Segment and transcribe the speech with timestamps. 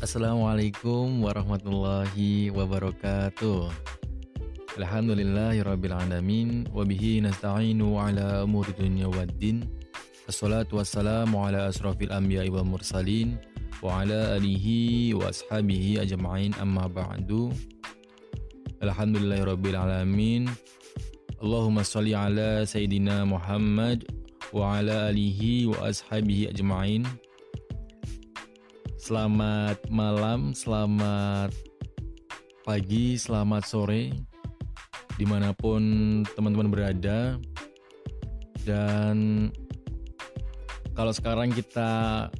[0.00, 3.68] Assalamualaikum warahmatullahi wabarakatuh
[4.80, 9.60] Alhamdulillahirrabbilalamin Wabihi nasta'inu ala umuri dunia waddin
[10.24, 13.36] Assalatu wassalamu ala asrafil anbiya wal mursalin
[13.84, 17.52] Wa ala alihi wa ashabihi ajma'in amma ba'du
[18.80, 20.48] Alhamdulillahirrabbilalamin
[21.44, 24.08] Allahumma salli ala Sayyidina Muhammad
[24.48, 27.04] Wa ala alihi wa ashabihi ajma'in
[29.10, 31.50] Selamat malam, selamat
[32.62, 34.14] pagi, selamat sore,
[35.18, 35.82] di mana pun
[36.38, 37.34] teman-teman berada.
[38.62, 39.50] Dan
[40.94, 42.30] kalau sekarang kita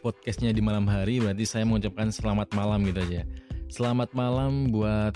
[0.00, 3.20] podcastnya di malam hari, berarti saya mengucapkan selamat malam gitu aja.
[3.68, 5.12] Selamat malam buat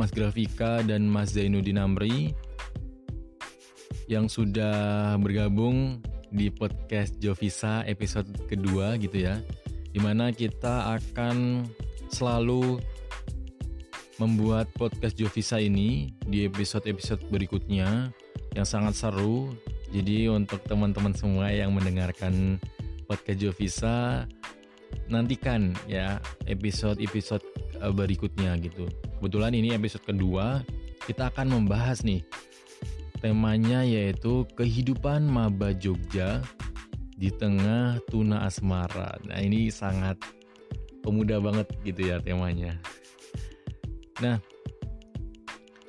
[0.00, 2.32] Mas Grafika dan Mas Zainuddin Amri
[4.08, 6.00] yang sudah bergabung
[6.32, 9.44] di podcast Jovisa episode kedua gitu ya
[9.98, 11.66] di mana kita akan
[12.06, 12.78] selalu
[14.22, 18.14] membuat podcast Jovisa ini di episode-episode berikutnya
[18.54, 19.58] yang sangat seru.
[19.90, 22.62] Jadi untuk teman-teman semua yang mendengarkan
[23.10, 24.30] podcast Jovisa
[25.10, 27.42] nantikan ya episode-episode
[27.82, 28.86] eh, berikutnya gitu.
[29.18, 30.62] Kebetulan ini episode kedua
[31.10, 32.22] kita akan membahas nih
[33.18, 36.46] temanya yaitu kehidupan maba Jogja
[37.18, 39.18] di tengah tuna asmara.
[39.26, 40.14] Nah ini sangat
[41.02, 42.78] pemuda banget gitu ya temanya.
[44.22, 44.38] Nah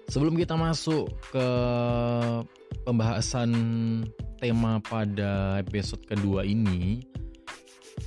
[0.09, 1.47] sebelum kita masuk ke
[2.81, 3.53] pembahasan
[4.41, 7.05] tema pada episode kedua ini,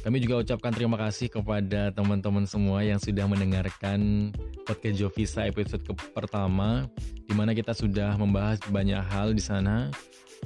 [0.03, 4.35] kami juga ucapkan terima kasih kepada teman-teman semua yang sudah mendengarkan
[4.67, 9.95] podcast Jovisa episode pertama, di mana kita sudah membahas banyak hal di sana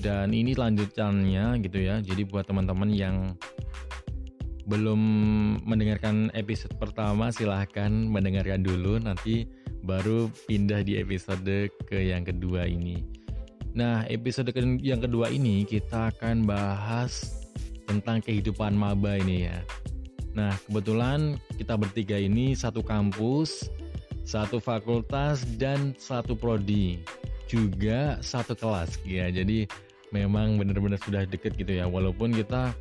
[0.01, 2.01] dan ini lanjutannya gitu ya.
[2.05, 3.17] Jadi buat teman-teman yang
[4.67, 5.01] belum
[5.63, 8.99] mendengarkan episode pertama silahkan mendengarkan dulu.
[8.99, 9.47] Nanti
[9.87, 13.07] baru pindah di episode ke yang kedua ini.
[13.77, 14.51] Nah episode
[14.83, 17.45] yang kedua ini kita akan bahas
[17.87, 19.63] tentang kehidupan maba ini ya.
[20.35, 23.71] Nah kebetulan kita bertiga ini satu kampus
[24.27, 26.99] satu fakultas dan satu prodi.
[27.47, 28.99] Juga satu kelas.
[29.07, 29.71] Ya jadi
[30.15, 31.87] memang benar-benar sudah deket gitu ya.
[31.87, 32.75] Walaupun kita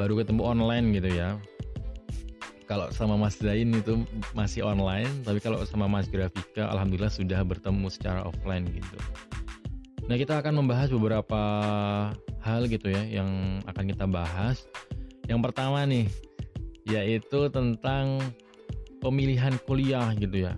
[0.00, 1.36] baru ketemu online gitu ya.
[2.64, 7.90] Kalau sama Mas Zain itu masih online tapi kalau sama Mas Grafika alhamdulillah sudah bertemu
[7.90, 8.98] secara offline gitu.
[10.06, 11.42] Nah kita akan membahas beberapa
[12.46, 14.70] hal gitu ya yang akan kita bahas.
[15.26, 16.06] Yang pertama nih
[16.86, 18.22] yaitu tentang
[19.02, 20.54] pemilihan kuliah gitu ya.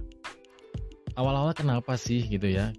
[1.16, 2.76] Awal-awal kenapa sih gitu ya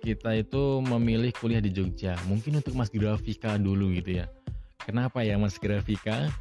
[0.00, 2.14] kita itu memilih kuliah di Jogja.
[2.30, 4.26] Mungkin untuk Mas Grafika dulu gitu ya.
[4.82, 6.32] Kenapa ya Mas Grafika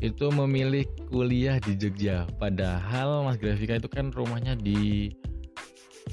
[0.00, 2.24] itu memilih kuliah di Jogja?
[2.40, 5.12] Padahal Mas Grafika itu kan rumahnya di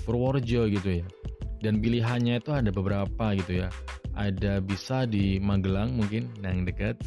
[0.03, 1.05] Purworejo gitu ya.
[1.63, 3.69] Dan pilihannya itu ada beberapa gitu ya.
[4.13, 6.99] Ada bisa di Magelang mungkin yang dekat,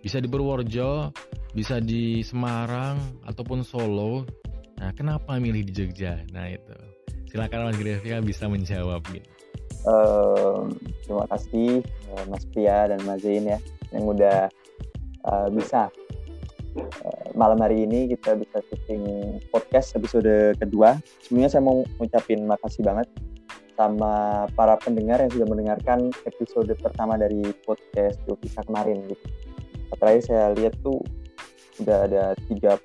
[0.00, 1.10] bisa di Purworejo,
[1.52, 4.24] bisa di Semarang ataupun Solo.
[4.78, 6.22] Nah, kenapa milih di Jogja?
[6.30, 6.93] Nah, itu.
[7.34, 9.26] Silakan Mas Grafika bisa menjawab gitu.
[9.82, 10.70] Uh,
[11.02, 11.82] terima kasih
[12.14, 13.58] uh, Mas Pria dan Mas Zain ya
[13.90, 14.46] yang udah
[15.26, 15.90] uh, bisa
[16.78, 19.02] uh, malam hari ini kita bisa syuting
[19.50, 20.94] podcast episode kedua.
[21.26, 23.10] Sebenarnya saya mau ngucapin makasih banget
[23.74, 29.26] sama para pendengar yang sudah mendengarkan episode pertama dari podcast Jovisa kemarin gitu.
[29.98, 31.02] Terakhir saya lihat tuh
[31.82, 32.78] udah ada 30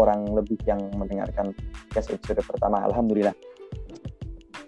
[0.00, 1.52] orang lebih yang mendengarkan
[1.92, 2.80] podcast episode pertama.
[2.88, 3.36] Alhamdulillah.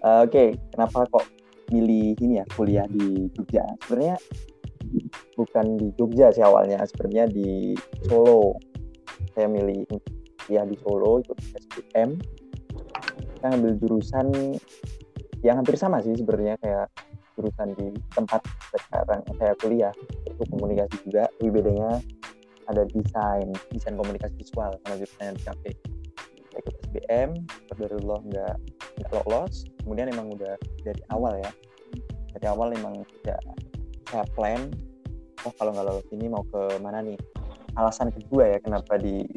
[0.05, 1.25] Uh, Oke, okay, kenapa kok
[1.73, 3.65] milih ini ya kuliah di Jogja?
[3.81, 4.21] Sebenarnya
[5.33, 7.73] bukan di Jogja sih awalnya, sebenarnya di
[8.05, 8.53] Solo.
[9.33, 9.81] Saya milih
[10.45, 12.21] kuliah di Solo ikut SPM.
[13.41, 14.29] Saya ngambil jurusan
[15.41, 16.85] yang hampir sama sih sebenarnya kayak
[17.33, 18.45] jurusan di tempat
[18.77, 19.93] sekarang saya kuliah
[20.25, 22.01] itu komunikasi juga tapi bedanya
[22.65, 25.63] ada desain desain komunikasi visual sama jurusannya di KP
[26.61, 27.29] ikut SBM
[27.75, 28.55] Allah nggak
[29.01, 29.67] nggak lolos.
[29.83, 31.51] Kemudian emang udah dari awal ya.
[32.35, 33.39] Dari awal emang tidak
[34.05, 34.69] saya plan
[35.45, 37.17] oh kalau nggak lolos ini mau ke mana nih?
[37.75, 39.27] Alasan kedua ya kenapa di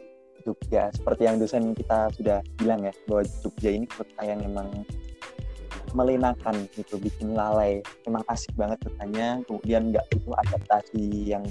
[0.46, 0.88] Jogja.
[0.94, 4.70] Seperti yang dosen kita sudah bilang ya bahwa Jogja ini kota yang emang
[5.92, 7.82] melenakan gitu bikin lalai.
[8.06, 11.44] Emang asik banget kotanya kemudian nggak butuh adaptasi yang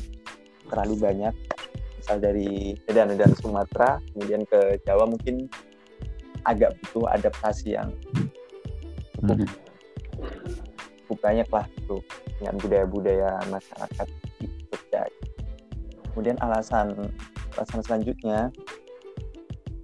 [0.67, 1.33] terlalu banyak
[2.07, 5.51] misal dari Medan dan Sumatera kemudian ke Jawa mungkin
[6.47, 7.91] agak butuh adaptasi yang
[9.19, 9.51] cukup, hmm.
[11.03, 11.99] cukup banyak lah gitu
[12.39, 14.07] dengan budaya-budaya masyarakat
[14.39, 15.03] di Jogja.
[16.15, 16.95] Kemudian alasan
[17.59, 18.55] alasan selanjutnya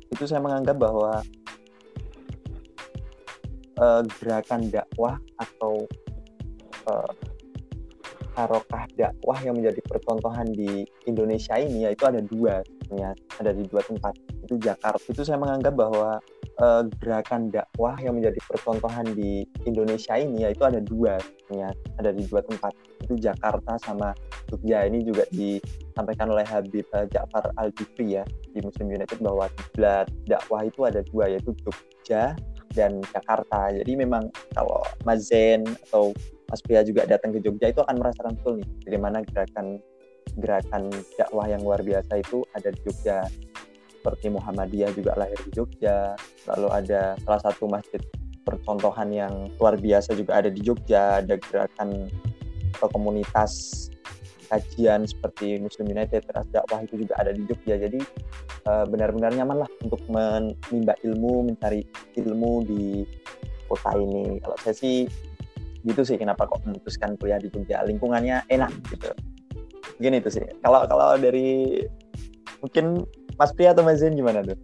[0.08, 1.20] itu saya menganggap bahwa
[3.84, 5.84] uh, gerakan dakwah atau
[6.88, 7.12] uh,
[8.40, 13.82] harokah dakwah yang menjadi percontohan di Indonesia ini yaitu ada dua sebenarnya ada di dua
[13.84, 14.14] tempat
[14.44, 15.04] itu Jakarta.
[15.08, 16.20] Itu saya menganggap bahwa
[16.60, 21.70] uh, gerakan dakwah yang menjadi percontohan di Indonesia ini yaitu ada dua sebenarnya
[22.00, 22.74] ada di dua tempat
[23.04, 24.12] itu Jakarta sama
[24.52, 24.86] Jogja.
[24.88, 28.24] Ini juga disampaikan oleh Habib uh, Ja'far Al Jufri ya
[28.54, 32.36] di Muslim United bahwa kiblat dakwah itu ada dua yaitu Jogja
[32.74, 33.70] dan Jakarta.
[33.74, 34.28] Jadi memang
[34.58, 36.12] kalau Mazen atau
[36.54, 39.82] Mas Pria juga datang ke Jogja itu akan merasakan betul nih bagaimana gerakan
[40.38, 43.26] gerakan dakwah yang luar biasa itu ada di Jogja.
[43.90, 46.18] Seperti Muhammadiyah juga lahir di Jogja.
[46.52, 48.02] Lalu ada salah satu masjid
[48.44, 51.24] percontohan yang luar biasa juga ada di Jogja.
[51.24, 52.12] Ada gerakan
[52.74, 53.86] atau komunitas
[54.52, 57.80] kajian seperti Muslim United teras dakwah itu juga ada di Jogja.
[57.80, 58.00] Jadi
[58.68, 61.82] uh, benar-benar nyaman lah untuk menimba ilmu mencari
[62.20, 63.08] ilmu di
[63.72, 64.44] kota ini.
[64.44, 65.08] Kalau saya sih
[65.84, 67.82] gitu sih kenapa kok memutuskan kuliah di Jogja.
[67.88, 69.16] Lingkungannya enak gitu
[70.00, 70.46] gini itu sih.
[70.64, 71.82] Kalau kalau dari
[72.64, 73.04] mungkin
[73.38, 74.58] Mas Pria atau Mas Zen gimana tuh?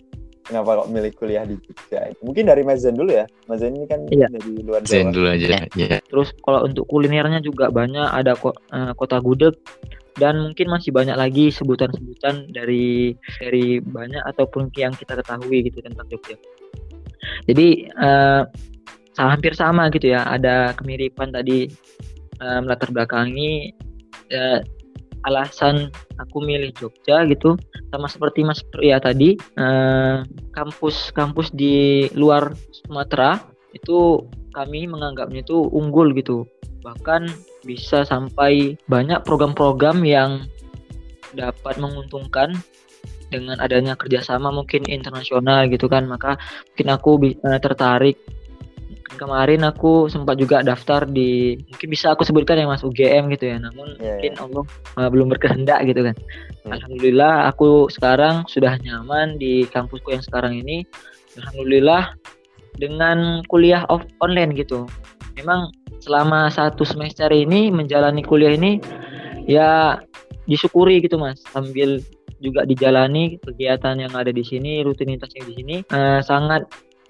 [0.50, 2.10] Kenapa kok milih kuliah di Jogja?
[2.26, 3.30] Mungkin dari Mas Zen dulu ya.
[3.46, 4.26] Mas Zen ini kan iya.
[4.34, 4.90] dari luar Jawa.
[4.90, 5.62] Zen dulu aja ya.
[5.78, 5.98] ya.
[6.10, 9.54] terus kalau untuk kulinernya juga banyak ada ko uh, kota gudeg.
[10.20, 16.10] Dan mungkin masih banyak lagi sebutan-sebutan dari dari banyak ataupun yang kita ketahui gitu tentang
[16.10, 16.36] Jogja.
[17.46, 18.44] Jadi uh,
[19.22, 20.26] hampir sama gitu ya.
[20.26, 21.70] Ada kemiripan tadi
[22.42, 23.72] um, latar belakangi
[24.34, 24.60] uh,
[25.28, 27.60] alasan aku milih Jogja gitu
[27.92, 30.24] sama seperti Mas Pria tadi uh,
[30.56, 33.40] kampus kampus di luar Sumatera
[33.76, 34.24] itu
[34.54, 36.46] kami menganggapnya itu unggul gitu.
[36.82, 37.30] Bahkan
[37.68, 40.48] bisa sampai banyak program-program yang
[41.36, 42.56] dapat menguntungkan
[43.30, 46.10] dengan adanya kerjasama mungkin internasional gitu kan.
[46.10, 46.40] Maka
[46.74, 47.12] mungkin aku
[47.46, 48.18] uh, tertarik
[49.20, 53.60] kemarin aku sempat juga daftar di mungkin bisa aku sebutkan yang mas UGM gitu ya.
[53.60, 54.44] Namun yeah, mungkin yeah.
[54.48, 54.64] Allah
[54.96, 56.16] uh, belum berkehendak gitu kan.
[56.64, 56.72] Hmm.
[56.80, 60.88] Alhamdulillah aku sekarang sudah nyaman di kampusku yang sekarang ini.
[61.36, 62.16] Alhamdulillah
[62.80, 64.88] dengan kuliah off online gitu.
[65.36, 68.80] Memang selama satu semester ini menjalani kuliah ini
[69.44, 70.00] ya
[70.48, 71.44] disyukuri gitu mas.
[71.52, 72.00] Sambil
[72.40, 76.64] juga dijalani kegiatan yang ada di sini rutinitas yang di sini uh, sangat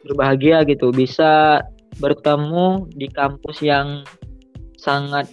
[0.03, 0.89] berbahagia gitu.
[0.89, 1.61] Bisa
[1.97, 4.05] bertemu di kampus yang
[4.77, 5.25] sangat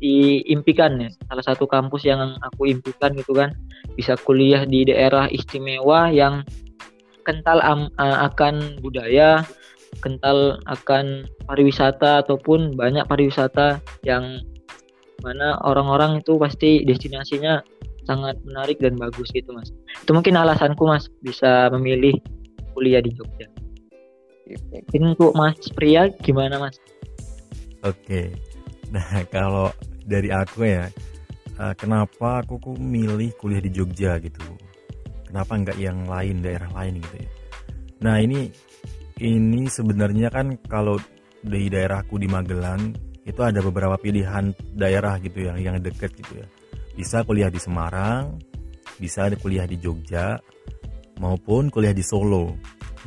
[0.00, 1.10] diimpikan ya.
[1.28, 3.52] Salah satu kampus yang aku impikan gitu kan.
[3.92, 6.40] Bisa kuliah di daerah istimewa yang
[7.28, 9.44] kental am, akan budaya
[10.00, 13.78] kental akan pariwisata ataupun banyak pariwisata
[14.08, 14.40] yang
[15.20, 17.60] mana orang-orang itu pasti destinasinya
[18.08, 19.70] sangat menarik dan bagus gitu mas.
[20.02, 22.16] Itu mungkin alasanku mas bisa memilih
[22.72, 23.61] kuliah di Jogja
[24.92, 26.76] ini untuk Mas Pria gimana Mas?
[27.82, 28.30] Oke,
[28.94, 29.74] nah kalau
[30.06, 30.86] dari aku ya,
[31.58, 34.42] uh, kenapa aku kok milih kuliah di Jogja gitu?
[35.26, 37.30] Kenapa nggak yang lain daerah lain gitu ya?
[38.02, 38.52] Nah ini
[39.22, 40.98] ini sebenarnya kan kalau
[41.42, 46.46] di daerahku di Magelang itu ada beberapa pilihan daerah gitu yang yang deket gitu ya.
[46.92, 48.36] Bisa kuliah di Semarang,
[48.98, 50.38] bisa kuliah di Jogja,
[51.22, 52.54] maupun kuliah di Solo.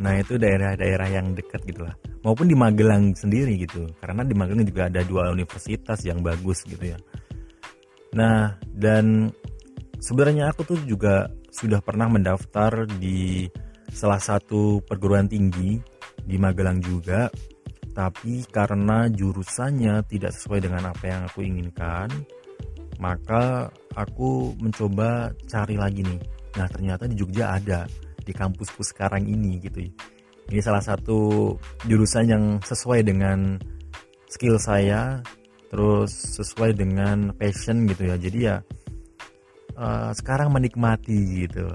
[0.04, 1.96] Nah itu daerah-daerah yang dekat gitu lah.
[2.26, 3.88] Maupun di Magelang sendiri gitu.
[4.02, 7.00] Karena di Magelang juga ada dua universitas yang bagus gitu ya.
[8.16, 9.32] Nah dan
[10.00, 13.48] sebenarnya aku tuh juga sudah pernah mendaftar di
[13.88, 15.80] salah satu perguruan tinggi
[16.20, 17.32] di Magelang juga.
[17.96, 22.12] Tapi karena jurusannya tidak sesuai dengan apa yang aku inginkan,
[23.00, 26.20] maka aku mencoba cari lagi nih.
[26.60, 27.88] Nah ternyata di Jogja ada
[28.26, 29.86] di kampusku sekarang ini gitu.
[30.50, 31.54] Ini salah satu
[31.86, 33.62] jurusan yang sesuai dengan
[34.30, 35.22] skill saya
[35.70, 38.16] terus sesuai dengan passion gitu ya.
[38.18, 38.56] Jadi ya
[39.78, 41.66] uh, sekarang menikmati gitu.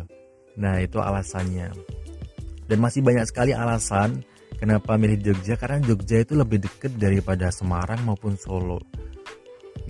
[0.58, 1.70] Nah itu alasannya.
[2.70, 4.22] Dan masih banyak sekali alasan
[4.58, 8.78] kenapa milih Jogja karena Jogja itu lebih dekat daripada Semarang maupun Solo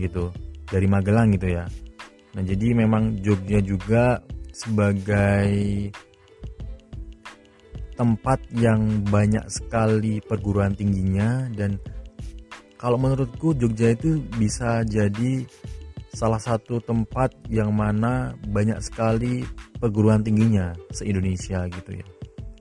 [0.00, 0.32] gitu.
[0.70, 1.66] Dari Magelang gitu ya.
[2.32, 4.22] Nah jadi memang Jogja juga
[4.54, 5.90] sebagai
[8.00, 11.76] tempat yang banyak sekali perguruan tingginya dan
[12.80, 15.44] kalau menurutku Jogja itu bisa jadi
[16.16, 19.44] salah satu tempat yang mana banyak sekali
[19.76, 22.06] perguruan tingginya se-Indonesia gitu ya.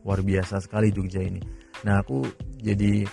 [0.03, 1.39] Luar biasa sekali Jogja ini.
[1.88, 2.27] Nah, aku
[2.60, 3.08] jadi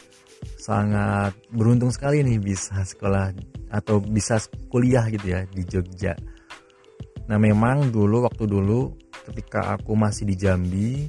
[0.59, 3.31] sangat beruntung sekali nih bisa sekolah
[3.71, 6.19] atau bisa kuliah gitu ya di Jogja.
[7.31, 8.99] Nah, memang dulu waktu dulu
[9.31, 11.07] ketika aku masih di Jambi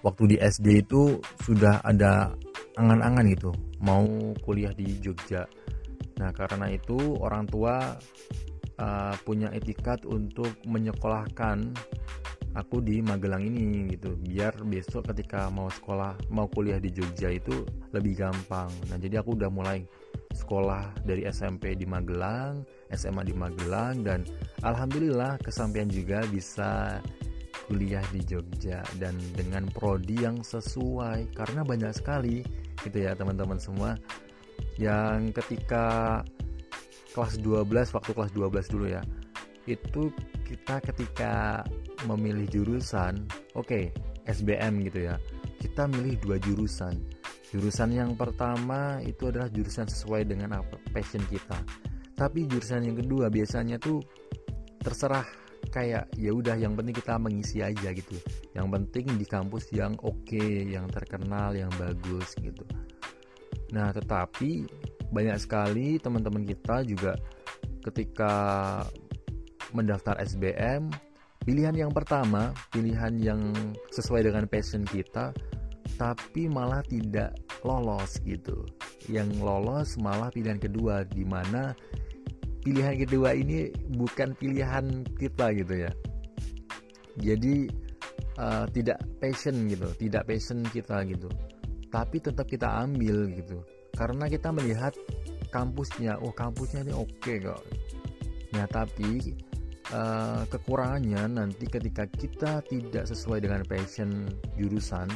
[0.00, 2.32] waktu di SD itu sudah ada
[2.76, 3.50] angan-angan gitu.
[3.80, 5.44] Mau kuliah di Jogja.
[6.20, 7.96] Nah karena itu orang tua
[8.80, 11.72] uh, punya etikat untuk menyekolahkan
[12.56, 14.16] aku di Magelang ini gitu.
[14.20, 18.68] Biar besok ketika mau sekolah mau kuliah di Jogja itu lebih gampang.
[18.92, 19.84] Nah jadi aku udah mulai
[20.30, 22.62] sekolah dari SMP di Magelang
[22.94, 24.26] SMA di Magelang dan
[24.66, 26.98] alhamdulillah kesampaian juga bisa
[27.66, 32.42] kuliah di Jogja dan dengan prodi yang sesuai karena banyak sekali
[32.82, 33.94] gitu ya teman-teman semua
[34.80, 36.20] yang ketika
[37.14, 39.02] kelas 12 waktu kelas 12 dulu ya
[39.68, 40.10] itu
[40.46, 41.62] kita ketika
[42.08, 43.22] memilih jurusan,
[43.54, 43.84] oke, okay,
[44.26, 45.16] SBM gitu ya.
[45.60, 46.96] Kita milih dua jurusan.
[47.50, 51.58] Jurusan yang pertama itu adalah jurusan sesuai dengan apa passion kita.
[52.16, 54.00] Tapi jurusan yang kedua biasanya tuh
[54.80, 55.26] terserah
[55.70, 58.18] kayak ya udah yang penting kita mengisi aja gitu.
[58.52, 62.66] Yang penting di kampus yang oke, okay, yang terkenal, yang bagus gitu.
[63.70, 64.66] Nah, tetapi
[65.10, 67.18] banyak sekali teman-teman kita juga
[67.82, 68.34] ketika
[69.74, 70.90] mendaftar SBM
[71.42, 73.40] pilihan yang pertama pilihan yang
[73.90, 75.32] sesuai dengan passion kita
[75.96, 77.34] tapi malah tidak
[77.64, 78.68] lolos gitu
[79.08, 81.72] yang lolos malah pilihan kedua di mana
[82.60, 85.92] pilihan kedua ini bukan pilihan kita gitu ya.
[87.20, 87.68] Jadi
[88.38, 91.28] uh, tidak passion gitu tidak passion kita gitu.
[91.90, 93.60] Tapi tetap kita ambil gitu.
[93.96, 94.94] Karena kita melihat
[95.50, 97.62] kampusnya oh kampusnya ini oke okay kok.
[98.54, 99.34] Nah tapi
[99.92, 105.10] uh, kekurangannya nanti ketika kita tidak sesuai dengan passion jurusan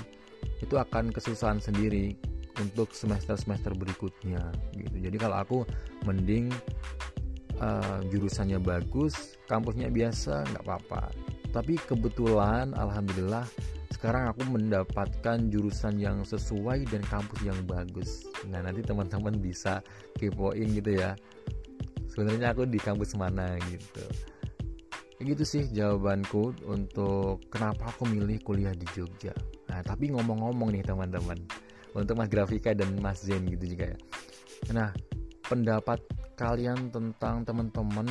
[0.60, 2.14] itu akan kesusahan sendiri
[2.60, 4.42] untuk semester-semester berikutnya
[4.78, 4.96] gitu.
[5.02, 5.58] Jadi kalau aku
[6.06, 6.50] mending
[7.60, 11.10] uh, jurusannya bagus, kampusnya biasa nggak apa-apa.
[11.54, 13.46] Tapi kebetulan alhamdulillah
[13.94, 18.26] sekarang aku mendapatkan jurusan yang sesuai dan kampus yang bagus.
[18.50, 19.84] Nah nanti teman-teman bisa
[20.18, 21.14] kepoin gitu ya.
[22.10, 24.06] Sebenarnya aku di kampus mana gitu
[25.24, 29.32] gitu sih jawabanku untuk kenapa aku milih kuliah di Jogja
[29.72, 31.40] nah tapi ngomong-ngomong nih teman-teman
[31.96, 33.98] untuk Mas Grafika dan Mas Zen gitu juga ya
[34.70, 34.88] nah
[35.48, 36.02] pendapat
[36.34, 38.06] kalian tentang teman-teman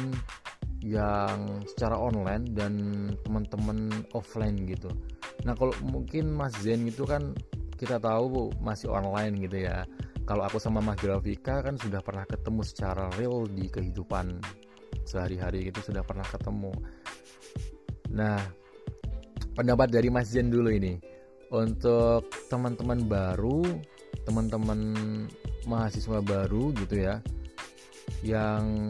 [0.83, 2.73] yang secara online dan
[3.23, 4.91] teman-teman offline gitu.
[5.47, 7.31] Nah kalau mungkin Mas Zen itu kan
[7.79, 9.87] kita tahu masih online gitu ya.
[10.23, 14.39] Kalau aku sama Mas Grafika kan sudah pernah ketemu secara real di kehidupan
[15.03, 16.71] sehari-hari itu sudah pernah ketemu.
[18.15, 18.39] Nah,
[19.51, 20.95] pendapat dari Mas Jen dulu ini.
[21.53, 23.61] Untuk teman-teman baru,
[24.25, 24.95] teman-teman
[25.67, 27.19] mahasiswa baru gitu ya,
[28.23, 28.87] yang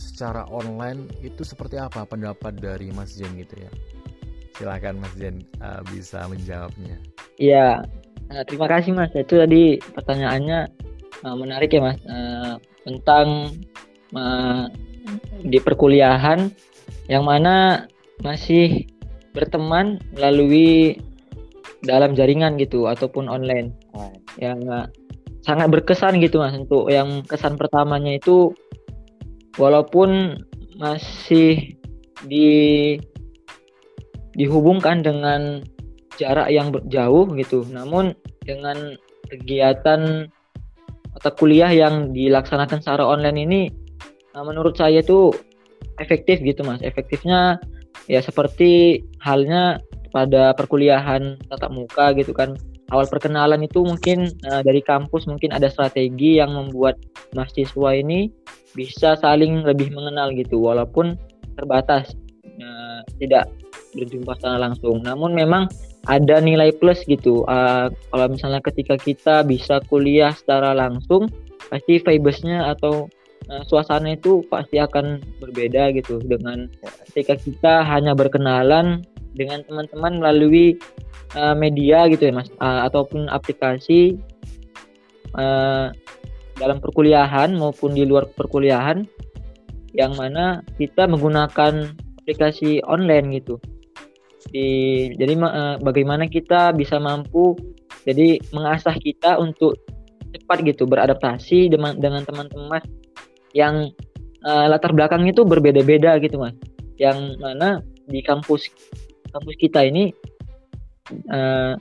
[0.00, 3.70] secara online itu seperti apa pendapat dari Mas Jen gitu ya?
[4.56, 6.96] Silakan Mas Jen uh, bisa menjawabnya.
[7.36, 7.84] Iya,
[8.32, 9.12] uh, terima kasih Mas.
[9.12, 10.58] Itu tadi pertanyaannya
[11.22, 12.56] uh, menarik ya Mas uh,
[12.88, 13.52] tentang
[14.16, 14.66] uh,
[15.44, 16.48] di perkuliahan
[17.12, 17.84] yang mana
[18.24, 18.88] masih
[19.36, 20.96] berteman melalui
[21.84, 23.74] dalam jaringan gitu ataupun online
[24.40, 24.62] yang
[25.44, 28.56] sangat berkesan gitu mas untuk yang kesan pertamanya itu
[29.60, 30.40] walaupun
[30.80, 31.76] masih
[32.26, 32.48] di
[34.34, 35.62] dihubungkan dengan
[36.18, 38.96] jarak yang jauh gitu namun dengan
[39.30, 40.26] kegiatan
[41.14, 43.62] atau kuliah yang dilaksanakan secara online ini
[44.34, 45.30] nah menurut saya itu
[45.98, 46.82] efektif gitu mas.
[46.82, 47.60] Efektifnya
[48.10, 52.54] ya seperti halnya pada perkuliahan tatap muka gitu kan
[52.94, 56.94] awal perkenalan itu mungkin uh, dari kampus mungkin ada strategi yang membuat
[57.34, 58.30] mahasiswa ini
[58.78, 61.18] bisa saling lebih mengenal gitu walaupun
[61.58, 62.14] terbatas
[62.62, 63.50] uh, tidak
[63.94, 65.02] berjumpa secara langsung.
[65.02, 65.70] Namun memang
[66.06, 71.26] ada nilai plus gitu uh, kalau misalnya ketika kita bisa kuliah secara langsung
[71.72, 73.08] pasti vibesnya atau
[73.48, 76.68] uh, suasana itu pasti akan berbeda gitu dengan
[77.10, 79.00] ketika kita hanya berkenalan
[79.34, 80.78] dengan teman-teman melalui
[81.34, 82.48] uh, media gitu ya mas.
[82.62, 84.18] Uh, ataupun aplikasi
[85.34, 85.90] uh,
[86.58, 89.02] dalam perkuliahan maupun di luar perkuliahan
[89.94, 93.58] yang mana kita menggunakan aplikasi online gitu.
[94.50, 97.58] Di jadi uh, bagaimana kita bisa mampu
[98.06, 99.78] jadi mengasah kita untuk
[100.34, 102.82] cepat gitu beradaptasi dengan teman-teman
[103.54, 103.90] yang
[104.42, 106.54] uh, latar belakangnya itu berbeda-beda gitu mas.
[106.98, 108.68] Yang mana di kampus
[109.34, 110.14] kampus kita ini
[111.34, 111.74] uh,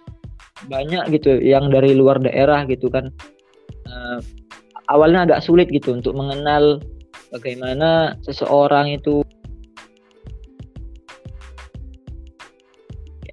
[0.67, 3.13] banyak gitu yang dari luar daerah gitu kan
[3.87, 4.19] uh,
[4.89, 6.81] awalnya agak sulit gitu untuk mengenal
[7.31, 9.21] bagaimana seseorang itu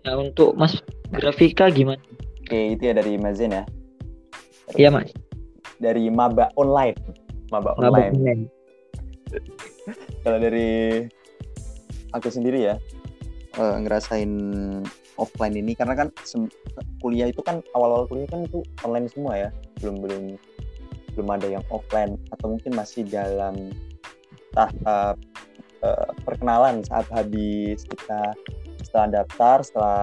[0.05, 1.99] ya, untuk mas Grafika gimana?
[2.47, 3.65] Oke, itu ya dari Mazen ya.
[4.79, 5.11] Iya mas.
[5.83, 6.95] Dari Maba Online.
[7.51, 8.15] Maba Online.
[8.15, 8.43] bohong.
[10.23, 11.03] Kalau dari
[12.15, 12.75] aku sendiri ya,
[13.59, 14.33] eh, ngerasain
[15.19, 16.09] offline ini karena kan
[17.03, 19.49] kuliah itu kan awal-awal kuliah kan itu online semua ya,
[19.83, 20.25] belum belum
[21.19, 23.75] belum ada yang offline atau mungkin masih dalam
[24.55, 25.19] tahap
[25.83, 28.35] eh, perkenalan saat habis kita
[28.83, 30.03] setelah daftar, setelah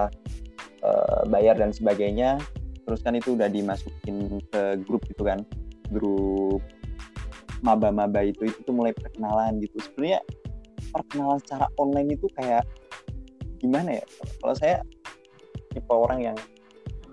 [0.83, 2.37] eh, bayar dan sebagainya,
[2.85, 5.41] terus kan itu udah dimasukin ke grup gitu kan,
[5.91, 6.61] grup
[7.65, 9.81] maba-maba itu itu tuh mulai perkenalan gitu.
[9.81, 10.21] Sebenarnya
[10.93, 12.63] perkenalan secara online itu kayak
[13.57, 14.05] gimana ya?
[14.41, 14.77] Kalau saya
[15.73, 16.37] tipe orang yang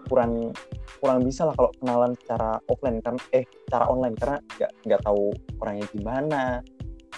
[0.08, 0.52] kurang
[1.00, 5.24] kurang bisa lah kalau kenalan secara offline karena eh secara online karena nggak nggak tahu
[5.60, 6.42] orangnya gimana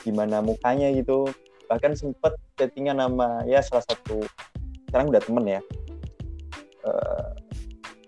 [0.02, 1.26] gimana mukanya gitu.
[1.66, 4.22] Bahkan sempet chattingan nama ya salah satu
[4.86, 5.60] sekarang udah temen ya
[6.86, 7.30] Eh,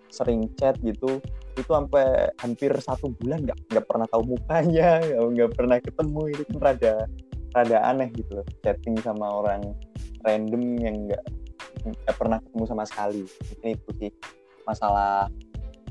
[0.09, 1.23] sering chat gitu
[1.55, 4.99] itu sampai hampir satu bulan nggak nggak pernah tahu mukanya
[5.35, 6.95] nggak pernah ketemu itu kan rada
[7.55, 9.63] rada aneh gitu chatting sama orang
[10.29, 11.25] random yang nggak
[11.89, 13.23] nggak pernah ketemu sama sekali.
[13.25, 14.11] Mungkin itu sih
[14.69, 15.33] masalah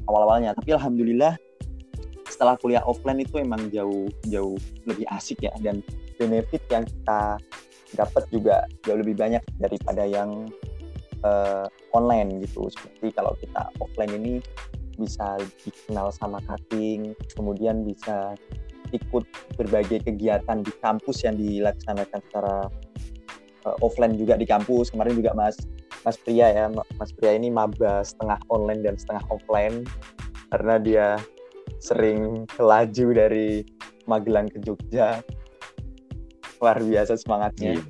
[0.05, 0.53] awal-awalnya.
[0.53, 1.33] Tapi alhamdulillah
[2.29, 5.53] setelah kuliah offline itu emang jauh jauh lebih asik ya.
[5.57, 5.81] Dan
[6.21, 7.41] benefit yang kita
[7.97, 10.45] dapat juga jauh lebih banyak daripada yang
[11.25, 11.65] eh,
[11.97, 12.69] online gitu.
[12.69, 14.33] Seperti kalau kita offline ini
[14.97, 18.33] bisa dikenal sama cutting kemudian bisa
[18.89, 19.23] ikut
[19.55, 22.55] berbagai kegiatan di kampus yang dilaksanakan secara
[23.67, 24.95] uh, offline juga di kampus.
[24.95, 25.59] Kemarin juga mas
[26.07, 29.83] mas Pria ya Ma- mas Pria ini maba setengah online dan setengah offline
[30.55, 31.07] karena dia
[31.83, 33.67] sering laju dari
[34.07, 35.19] Magelang ke Jogja.
[36.63, 37.83] Luar biasa semangatnya.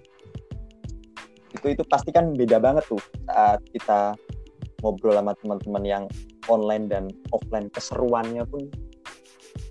[1.54, 4.18] Itu itu pasti kan beda banget tuh saat kita
[4.82, 6.04] ngobrol sama teman-teman yang
[6.50, 7.70] online dan offline.
[7.70, 8.66] Keseruannya pun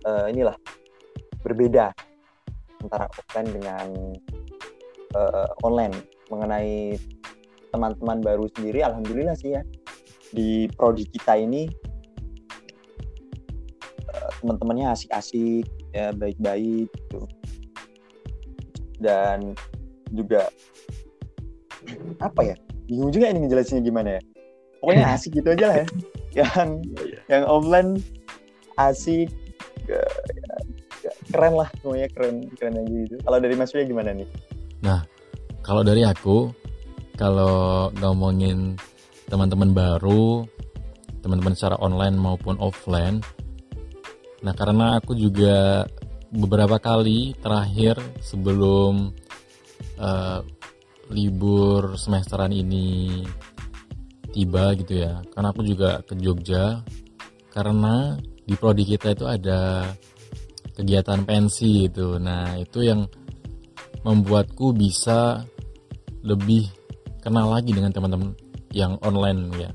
[0.07, 0.55] eh, inilah
[1.43, 1.91] berbeda
[2.87, 3.87] antara offline dengan
[5.15, 5.95] eh, online
[6.27, 6.99] mengenai
[7.71, 9.63] teman-teman baru sendiri alhamdulillah sih ya.
[10.33, 11.71] Di prodi kita ini
[14.11, 17.21] eh, teman-temannya asik-asik ya baik-baik gitu.
[18.97, 19.53] Dan
[20.11, 20.49] juga
[22.23, 22.57] apa ya
[22.89, 24.23] bingung juga ini ngejelasinnya gimana ya.
[24.81, 25.87] Pokoknya asik gitu aja lah ya.
[26.37, 26.71] Yang
[27.33, 27.91] yang online
[28.77, 29.33] asik
[29.89, 30.21] ya-
[31.01, 33.17] ya- keren lah semuanya keren keren aja gitu.
[33.25, 34.29] Kalau dari Mas Ria gimana nih
[35.67, 36.55] Kalau dari aku,
[37.19, 38.79] kalau ngomongin
[39.27, 40.47] teman-teman baru,
[41.27, 43.19] teman-teman secara online maupun offline,
[44.47, 45.83] nah karena aku juga
[46.31, 49.11] beberapa kali terakhir sebelum
[49.99, 50.41] eh,
[51.11, 53.27] libur semesteran ini
[54.31, 56.87] tiba gitu ya, karena aku juga ke Jogja,
[57.51, 58.15] karena
[58.47, 59.91] di prodi kita itu ada
[60.79, 63.03] kegiatan pensi gitu, nah itu yang
[64.07, 65.43] membuatku bisa
[66.23, 66.71] lebih
[67.19, 68.39] kenal lagi dengan teman-teman
[68.71, 69.71] yang online ya.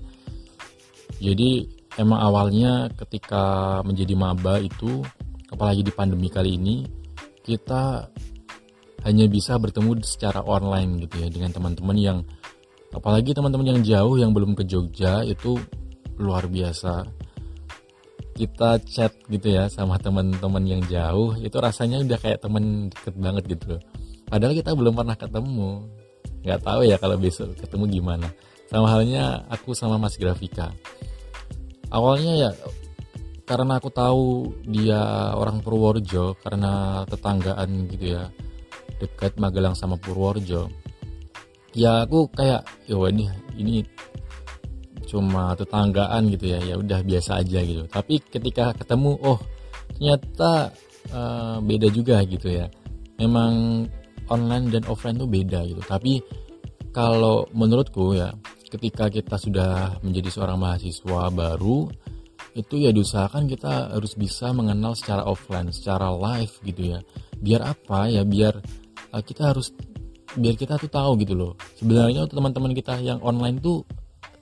[1.20, 1.68] Jadi
[2.00, 5.04] emang awalnya ketika menjadi maba itu
[5.52, 6.88] apalagi di pandemi kali ini
[7.44, 8.08] kita
[9.04, 12.18] hanya bisa bertemu secara online gitu ya dengan teman-teman yang
[12.96, 15.60] apalagi teman-teman yang jauh yang belum ke Jogja itu
[16.16, 17.04] luar biasa.
[18.32, 23.44] Kita chat gitu ya sama teman-teman yang jauh itu rasanya udah kayak teman deket banget
[23.60, 23.82] gitu loh.
[24.32, 25.92] Padahal kita belum pernah ketemu.
[26.48, 28.32] Nggak tahu ya kalau besok ketemu gimana.
[28.72, 30.72] Sama halnya aku sama Mas Grafika.
[31.92, 32.52] Awalnya ya
[33.44, 38.32] karena aku tahu dia orang Purworejo karena tetanggaan gitu ya
[39.04, 40.72] dekat Magelang sama Purworejo
[41.76, 43.76] ya aku kayak ya ini ini
[45.08, 47.84] cuma tetanggaan gitu ya ya udah biasa aja gitu.
[47.92, 49.40] Tapi ketika ketemu oh
[49.96, 50.72] ternyata
[51.12, 52.72] eh, beda juga gitu ya.
[53.20, 53.86] Memang
[54.32, 55.84] online dan offline tuh beda gitu.
[55.84, 56.24] Tapi
[56.96, 58.32] kalau menurutku ya,
[58.72, 61.92] ketika kita sudah menjadi seorang mahasiswa baru,
[62.56, 67.00] itu ya diusahakan kita harus bisa mengenal secara offline, secara live gitu ya.
[67.40, 68.24] Biar apa ya?
[68.28, 68.60] Biar
[69.12, 69.72] uh, kita harus
[70.36, 71.54] biar kita tuh tahu gitu loh.
[71.76, 73.84] Sebenarnya teman-teman kita yang online tuh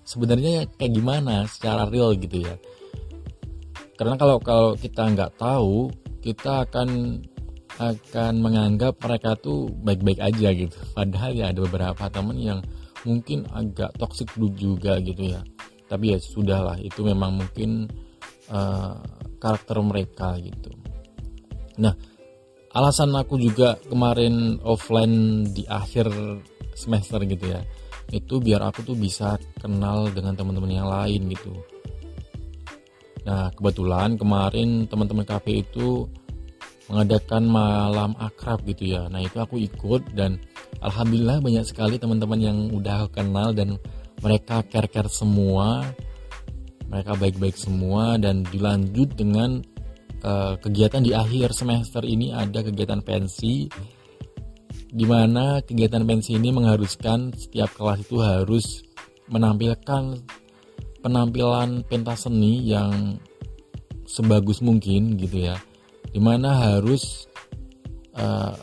[0.06, 2.58] sebenarnya kayak gimana secara real gitu ya.
[3.94, 7.22] Karena kalau kalau kita nggak tahu, kita akan
[7.80, 10.76] akan menganggap mereka tuh baik-baik aja gitu.
[10.92, 12.60] Padahal ya ada beberapa temen yang
[13.08, 14.28] mungkin agak toxic
[14.60, 15.42] juga gitu ya.
[15.88, 17.88] Tapi ya sudahlah itu memang mungkin
[18.52, 19.00] uh,
[19.40, 20.76] karakter mereka gitu.
[21.80, 21.96] Nah,
[22.76, 26.12] alasan aku juga kemarin offline di akhir
[26.76, 27.62] semester gitu ya.
[28.10, 31.54] itu biar aku tuh bisa kenal dengan teman-teman yang lain gitu
[33.22, 36.10] nah kebetulan kemarin teman-teman kafe itu
[36.90, 39.06] mengadakan malam akrab gitu ya.
[39.08, 40.42] Nah itu aku ikut dan
[40.82, 43.78] alhamdulillah banyak sekali teman-teman yang udah kenal dan
[44.20, 45.86] mereka care-care semua
[46.90, 49.62] mereka baik-baik semua dan dilanjut dengan
[50.26, 53.70] uh, kegiatan di akhir semester ini ada kegiatan pensi
[54.90, 58.82] di mana kegiatan pensi ini mengharuskan setiap kelas itu harus
[59.30, 60.18] menampilkan
[61.06, 63.22] penampilan pentas seni yang
[64.10, 65.62] sebagus mungkin gitu ya
[66.10, 67.28] di mana harus
[68.18, 68.56] uh,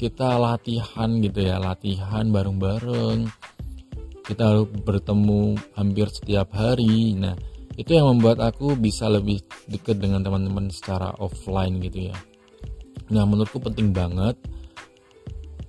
[0.00, 3.28] kita latihan gitu ya latihan bareng-bareng.
[4.24, 7.18] Kita bertemu hampir setiap hari.
[7.18, 7.36] Nah
[7.76, 12.16] itu yang membuat aku bisa lebih dekat dengan teman-teman secara offline gitu ya.
[13.12, 14.38] Nah menurutku penting banget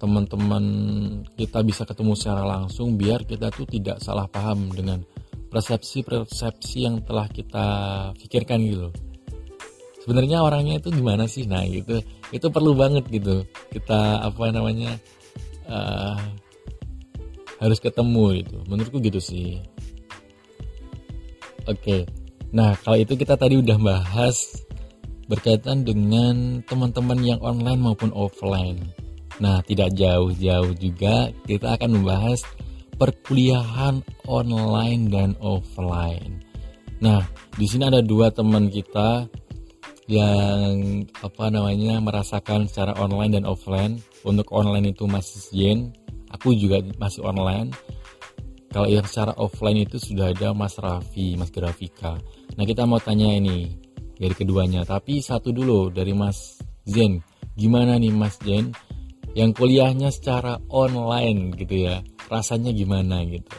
[0.02, 0.66] teman-teman
[1.38, 5.06] kita bisa ketemu secara langsung biar kita tuh tidak salah paham dengan
[5.54, 7.68] persepsi-persepsi yang telah kita
[8.18, 8.90] pikirkan gitu
[10.04, 11.46] sebenarnya orangnya itu gimana sih?
[11.46, 12.02] Nah gitu.
[12.34, 13.46] Itu perlu banget gitu.
[13.70, 14.98] Kita apa namanya
[15.70, 16.18] uh,
[17.62, 18.58] harus ketemu gitu.
[18.66, 19.62] Menurutku gitu sih.
[21.70, 21.78] Oke.
[21.78, 22.02] Okay.
[22.52, 24.68] nah kalau itu kita tadi udah bahas
[25.32, 28.82] berkaitan dengan teman-teman yang online maupun offline.
[29.40, 32.44] Nah tidak jauh-jauh juga kita akan membahas
[33.00, 36.44] perkuliahan online dan offline.
[37.00, 37.24] Nah
[37.56, 39.32] di sini ada dua teman kita
[40.10, 44.02] yang apa namanya merasakan secara online dan offline.
[44.26, 45.80] Untuk online itu masih Jen
[46.32, 47.70] aku juga masih online.
[48.72, 52.16] Kalau yang secara offline itu sudah ada Mas Raffi Mas Grafika.
[52.56, 53.76] Nah kita mau tanya ini
[54.16, 57.20] dari keduanya tapi satu dulu dari Mas Zen.
[57.60, 58.72] Gimana nih Mas Zen?
[59.36, 62.00] Yang kuliahnya secara online gitu ya
[62.32, 63.52] rasanya gimana gitu?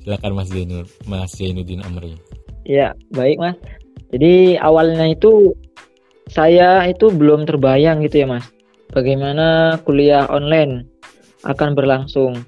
[0.00, 2.16] Silakan Mas Zainul Mas Zainuddin Amri.
[2.64, 3.56] Ya baik Mas.
[4.10, 5.52] Jadi awalnya itu
[6.30, 8.46] saya itu belum terbayang gitu ya mas.
[8.94, 10.86] Bagaimana kuliah online
[11.42, 12.46] akan berlangsung.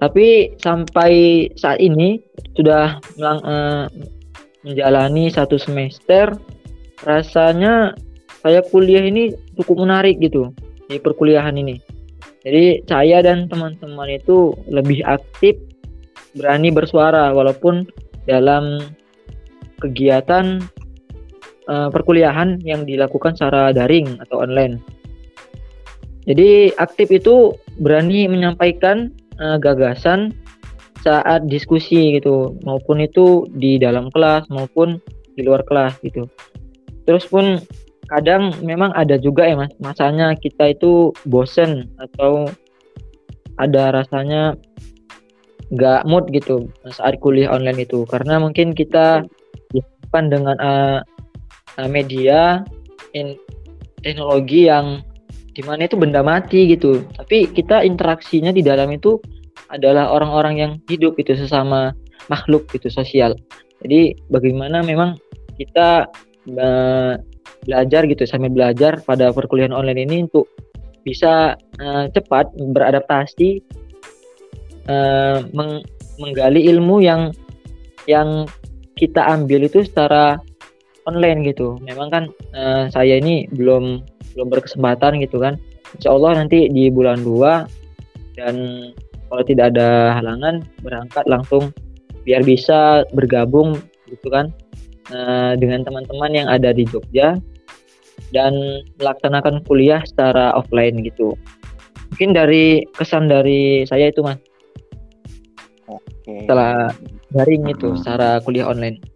[0.00, 1.12] Tapi sampai
[1.56, 2.20] saat ini
[2.56, 3.84] sudah melang, uh,
[4.64, 6.32] menjalani satu semester
[7.04, 7.92] rasanya
[8.44, 10.52] saya kuliah ini cukup menarik gitu
[10.88, 11.80] di perkuliahan ini.
[12.44, 15.56] Jadi saya dan teman-teman itu lebih aktif
[16.36, 17.88] berani bersuara walaupun
[18.28, 18.84] dalam
[19.80, 20.60] kegiatan
[21.68, 24.80] uh, perkuliahan yang dilakukan secara daring atau online.
[26.24, 30.32] Jadi aktif itu berani menyampaikan uh, gagasan
[31.04, 34.96] saat diskusi gitu, maupun itu di dalam kelas maupun
[35.36, 36.24] di luar kelas gitu.
[37.04, 37.60] Terus pun
[38.08, 42.48] kadang memang ada juga ya mas, masanya kita itu bosen atau
[43.60, 44.56] ada rasanya
[45.72, 49.24] nggak mood gitu saat kuliah online itu karena mungkin kita
[49.72, 51.00] depan dengan uh,
[51.90, 52.62] media
[53.16, 53.34] in,
[54.04, 55.02] teknologi yang
[55.54, 57.06] di mana itu benda mati gitu.
[57.14, 59.18] Tapi kita interaksinya di dalam itu
[59.70, 61.94] adalah orang-orang yang hidup itu sesama
[62.26, 63.34] makhluk gitu sosial.
[63.82, 65.18] Jadi bagaimana memang
[65.58, 66.08] kita
[66.58, 67.12] uh,
[67.64, 70.50] belajar gitu sambil belajar pada perkuliahan online ini untuk
[71.04, 73.60] bisa uh, cepat beradaptasi
[74.88, 75.84] uh, meng
[76.16, 77.34] menggali ilmu yang
[78.06, 78.46] yang
[78.94, 80.38] kita ambil itu secara
[81.04, 81.76] online gitu.
[81.84, 82.24] Memang kan
[82.56, 84.04] uh, saya ini belum
[84.36, 85.60] belum berkesempatan gitu kan.
[85.96, 88.54] Insya Allah nanti di bulan 2 dan
[89.30, 91.70] kalau tidak ada halangan berangkat langsung
[92.26, 93.78] biar bisa bergabung
[94.10, 94.50] gitu kan
[95.14, 97.38] uh, dengan teman-teman yang ada di Jogja
[98.34, 101.38] dan melaksanakan kuliah secara offline gitu.
[102.14, 104.38] Mungkin dari kesan dari saya itu mas.
[105.86, 106.46] Oke.
[106.46, 106.90] Setelah
[107.34, 109.13] daring itu secara kuliah online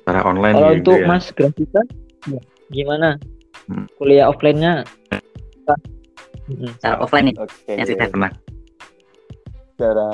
[0.00, 1.06] secara online kalau gitu untuk ya.
[1.06, 1.82] mas grafika
[2.26, 2.40] ya,
[2.72, 3.08] gimana?
[3.70, 3.86] Hmm.
[4.00, 4.82] kuliah offline-nya?
[6.50, 7.74] Hmm, secara offline nih okay.
[7.78, 8.30] yang saya pernah.
[9.78, 10.08] Secara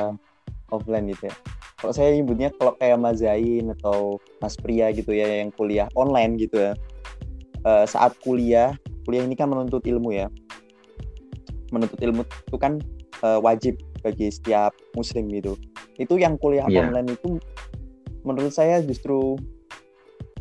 [0.75, 1.35] offline gitu ya.
[1.77, 6.37] Kalau saya nyebutnya kalau kayak Mas Zain atau Mas Pria gitu ya yang kuliah online
[6.41, 6.73] gitu ya.
[7.67, 8.77] Uh, saat kuliah
[9.09, 10.29] kuliah ini kan menuntut ilmu ya.
[11.73, 12.81] Menuntut ilmu itu kan
[13.25, 15.57] uh, wajib bagi setiap muslim gitu.
[15.97, 16.85] Itu yang kuliah yeah.
[16.85, 17.41] online itu
[18.27, 19.39] menurut saya justru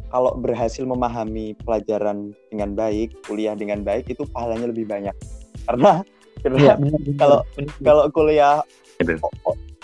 [0.09, 5.15] kalau berhasil memahami pelajaran dengan baik, kuliah dengan baik itu pahalanya lebih banyak.
[5.65, 6.05] Karena
[6.55, 6.77] ya,
[7.17, 7.41] kalau
[7.81, 8.61] kalau kuliah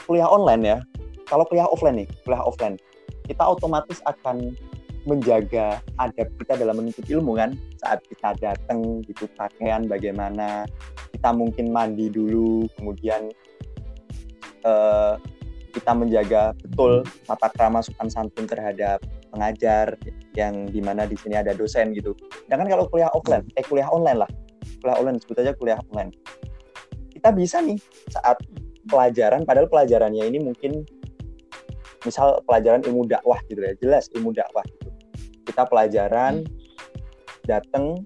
[0.06, 0.78] kuliah online ya,
[1.26, 2.76] kalau kuliah offline nih, kuliah offline,
[3.26, 4.54] kita otomatis akan
[5.10, 7.58] menjaga adab kita dalam menuntut ilmu kan?
[7.82, 10.70] Saat kita datang gitu pakaian bagaimana
[11.18, 13.34] kita mungkin mandi dulu kemudian
[14.66, 15.18] uh,
[15.72, 19.00] kita menjaga betul tata krama sopan santun terhadap
[19.32, 19.96] pengajar
[20.36, 22.12] yang di mana di sini ada dosen gitu.
[22.46, 24.32] Sedangkan kalau kuliah offline, eh kuliah online lah,
[24.84, 26.12] kuliah online sebut aja kuliah online,
[27.10, 27.80] kita bisa nih
[28.12, 28.38] saat
[28.92, 30.84] pelajaran, padahal pelajarannya ini mungkin
[32.04, 34.90] misal pelajaran ilmu dakwah gitu ya, jelas ilmu dakwah gitu.
[35.48, 36.44] Kita pelajaran
[37.46, 38.04] datang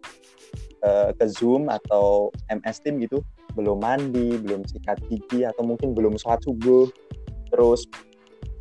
[0.83, 3.23] uh, ke Zoom atau MS Team gitu,
[3.55, 6.91] belum mandi, belum sikat gigi atau mungkin belum sholat subuh,
[7.49, 7.87] terus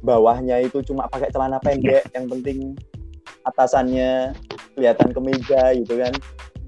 [0.05, 2.77] bawahnya itu cuma pakai celana pendek yang penting
[3.49, 4.37] atasannya
[4.77, 6.13] kelihatan kemeja gitu kan.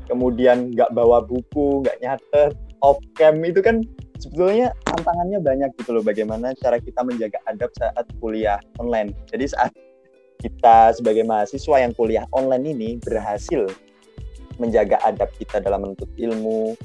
[0.09, 3.85] Kemudian nggak bawa buku nggak nyatet off cam itu kan
[4.17, 9.13] sebetulnya tantangannya banyak gitu loh bagaimana cara kita menjaga adab saat kuliah online.
[9.29, 9.73] Jadi saat
[10.41, 13.69] kita sebagai mahasiswa yang kuliah online ini berhasil
[14.57, 16.77] menjaga adab kita dalam menuntut ilmu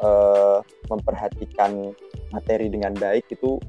[0.00, 1.92] uh, memperhatikan
[2.32, 3.60] materi dengan baik itu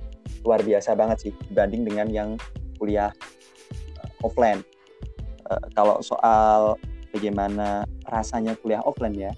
[0.45, 2.29] luar biasa banget sih dibanding dengan yang
[2.79, 3.11] kuliah
[3.99, 4.63] uh, offline.
[5.49, 6.79] Uh, kalau soal
[7.11, 9.31] bagaimana rasanya kuliah offline ya,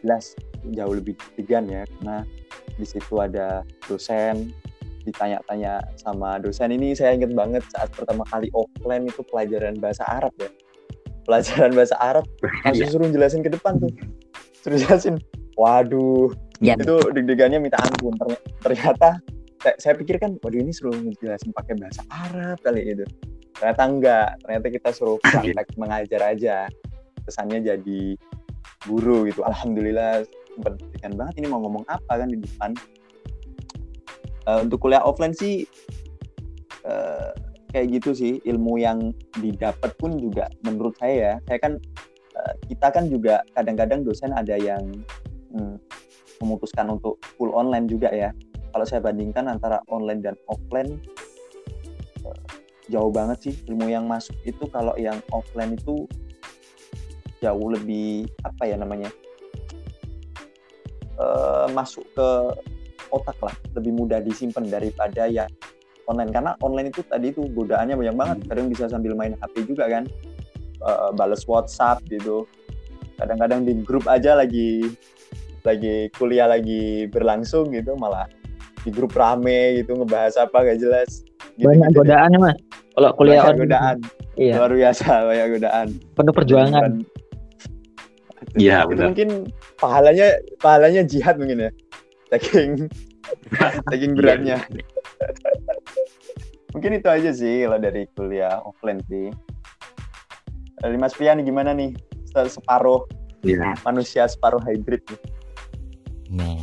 [0.00, 0.36] jelas
[0.74, 2.26] jauh lebih degan ya karena
[2.76, 4.52] di situ ada dosen
[5.06, 10.34] ditanya-tanya sama dosen ini saya ingat banget saat pertama kali offline itu pelajaran bahasa Arab
[10.36, 10.50] ya
[11.24, 12.26] pelajaran bahasa Arab
[12.64, 12.92] langsung iya.
[12.92, 13.92] suruh jelasin ke depan tuh
[14.60, 15.16] suruh jelasin
[15.56, 16.28] waduh
[16.60, 16.76] ya.
[16.76, 18.12] itu deg-degannya minta ampun
[18.60, 19.16] ternyata
[19.58, 23.06] saya, saya pikir kan waduh ini suruh ngejelasin pakai bahasa Arab kali itu
[23.58, 24.28] ternyata enggak.
[24.46, 26.56] Ternyata kita suruh praktek mengajar aja.
[27.26, 28.02] Kesannya jadi
[28.86, 29.42] guru gitu.
[29.44, 30.24] Alhamdulillah
[30.58, 32.72] pendidikan banget ini mau ngomong apa kan di depan.
[34.48, 35.68] Uh, untuk kuliah offline sih
[36.86, 37.34] uh,
[37.74, 38.32] kayak gitu sih.
[38.46, 41.34] Ilmu yang didapat pun juga menurut saya ya.
[41.50, 41.72] Saya kan
[42.38, 44.80] uh, kita kan juga kadang-kadang dosen ada yang
[45.52, 45.76] hmm,
[46.40, 48.30] memutuskan untuk full online juga ya
[48.72, 51.00] kalau saya bandingkan antara online dan offline
[52.24, 52.40] eh,
[52.88, 56.08] jauh banget sih ilmu yang masuk itu kalau yang offline itu
[57.38, 59.10] jauh lebih apa ya namanya
[61.18, 62.28] uh, masuk ke
[63.10, 63.54] otak lah.
[63.76, 65.50] Lebih mudah disimpan daripada yang
[66.06, 66.30] online.
[66.32, 68.38] Karena online itu tadi itu godaannya banyak banget.
[68.48, 70.06] Kadang bisa sambil main HP juga kan.
[70.78, 72.46] Uh, bales WhatsApp gitu.
[73.18, 74.86] Kadang-kadang di grup aja lagi
[75.66, 78.30] lagi kuliah lagi berlangsung gitu malah
[78.82, 81.24] di grup rame gitu ngebahas apa gak jelas.
[81.58, 82.56] Gitu, banyak gitu, godaan ya mas?
[82.94, 83.96] Kalau kuliah banyak godaan.
[84.38, 84.54] Iya.
[84.62, 85.86] luar biasa banyak godaan.
[86.14, 86.90] Penuh perjuangan.
[88.56, 89.12] Iya benar.
[89.12, 89.28] mungkin
[89.76, 90.28] pahalanya
[90.62, 91.70] pahalanya jihad mungkin ya.
[92.30, 92.86] Saking
[93.90, 94.62] saking beratnya.
[96.72, 99.30] mungkin itu aja sih kalau dari kuliah offline sih.
[100.78, 101.92] Dari Mas Pian gimana nih?
[102.30, 103.02] Separuh
[103.42, 103.74] ya.
[103.82, 105.20] manusia separuh hybrid nih.
[106.30, 106.62] Nah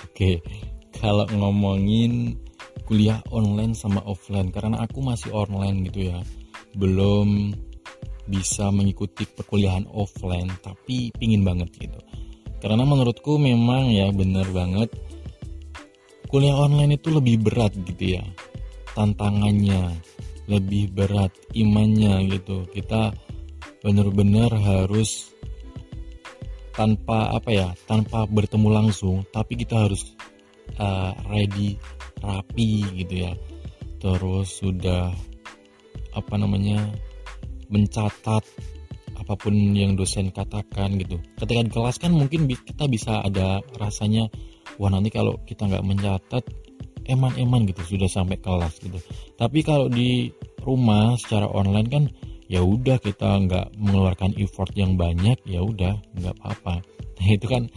[0.00, 0.40] oke.
[0.40, 0.63] okay
[1.04, 2.40] kalau ngomongin
[2.88, 6.24] kuliah online sama offline karena aku masih online gitu ya.
[6.80, 7.52] Belum
[8.24, 12.00] bisa mengikuti perkuliahan offline tapi pingin banget gitu.
[12.56, 14.88] Karena menurutku memang ya bener banget
[16.32, 18.24] kuliah online itu lebih berat gitu ya.
[18.96, 20.00] Tantangannya
[20.48, 22.64] lebih berat imannya gitu.
[22.72, 23.12] Kita
[23.84, 25.36] bener-bener harus
[26.72, 30.13] tanpa apa ya tanpa bertemu langsung tapi kita harus
[30.78, 31.76] uh, ready
[32.22, 33.32] rapi gitu ya.
[34.00, 35.12] Terus sudah
[36.14, 36.92] apa namanya
[37.72, 38.44] mencatat
[39.14, 41.16] apa pun yang dosen katakan gitu.
[41.40, 44.28] Ketika di kelas kan mungkin kita bisa ada rasanya
[44.76, 46.44] wah nanti kalau kita nggak mencatat
[47.08, 48.98] eman-eman gitu sudah sampai kelas gitu.
[49.36, 50.32] Tapi kalau di
[50.64, 52.04] rumah secara online kan
[52.48, 56.80] ya udah kita nggak mengeluarkan effort yang banyak ya udah nggak apa-apa.
[57.14, 57.70] Nah itu kan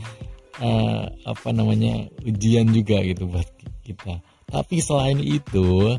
[0.62, 3.48] uh, apa namanya ujian juga gitu buat
[3.86, 4.22] kita.
[4.48, 5.98] Tapi selain itu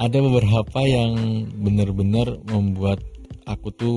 [0.00, 1.12] ada beberapa yang
[1.60, 3.04] benar-benar membuat
[3.44, 3.96] aku tuh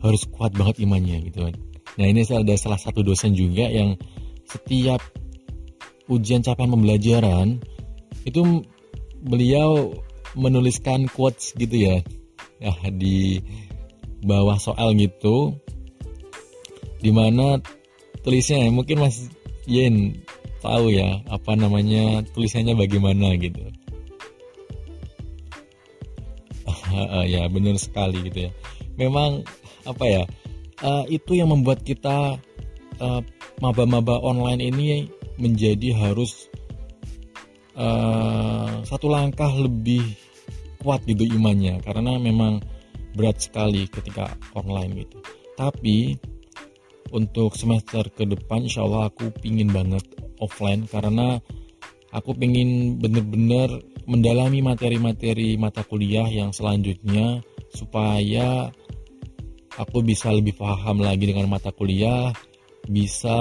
[0.00, 1.52] harus kuat banget imannya gitu.
[2.00, 3.96] Nah ini ada salah satu dosen juga yang
[4.48, 5.00] setiap
[6.08, 7.60] ujian capaian pembelajaran
[8.28, 8.64] itu
[9.24, 9.92] beliau
[10.36, 11.96] menuliskan quotes gitu ya.
[12.60, 13.40] Nah, di
[14.24, 15.52] bawah soal gitu
[17.04, 17.60] di mana
[18.24, 19.28] tulisnya mungkin Mas
[19.68, 20.16] Yen
[20.64, 23.60] tahu ya apa namanya tulisannya bagaimana gitu.
[27.26, 28.50] Ya benar sekali gitu ya.
[28.94, 29.42] Memang
[29.82, 30.22] apa ya
[30.80, 32.38] uh, itu yang membuat kita
[33.02, 33.20] uh,
[33.58, 36.46] maba-maba online ini menjadi harus
[37.74, 40.14] uh, satu langkah lebih
[40.80, 41.82] kuat gitu imannya.
[41.82, 42.62] Karena memang
[43.18, 45.18] berat sekali ketika online gitu.
[45.58, 46.14] Tapi
[47.10, 50.04] untuk semester ke depan insya Allah aku pingin banget
[50.40, 51.42] offline karena
[52.14, 57.40] aku pengen bener-bener mendalami materi-materi mata kuliah yang selanjutnya
[57.74, 58.70] supaya
[59.74, 62.30] aku bisa lebih paham lagi dengan mata kuliah,
[62.86, 63.38] bisa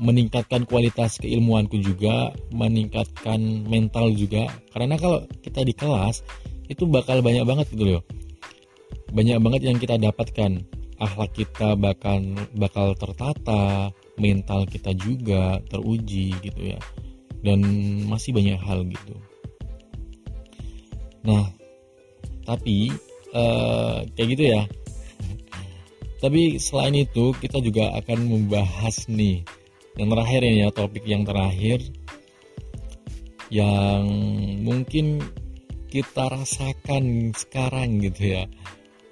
[0.00, 4.48] meningkatkan kualitas keilmuanku juga, meningkatkan mental juga.
[4.72, 6.24] Karena kalau kita di kelas
[6.66, 8.02] itu bakal banyak banget gitu loh.
[9.12, 10.79] Banyak banget yang kita dapatkan.
[11.00, 13.88] Akhlak kita bakal bakal tertata,
[14.20, 16.80] mental kita juga teruji gitu ya.
[17.40, 17.64] Dan
[18.04, 19.16] masih banyak hal gitu.
[21.24, 21.48] Nah
[22.44, 22.92] tapi
[23.32, 24.62] uh, kayak gitu ya.
[26.20, 29.40] Tapi selain itu kita juga akan membahas nih
[29.96, 31.80] yang terakhir ini ya topik yang terakhir
[33.50, 34.06] yang
[34.62, 35.18] mungkin
[35.90, 38.44] kita rasakan sekarang gitu ya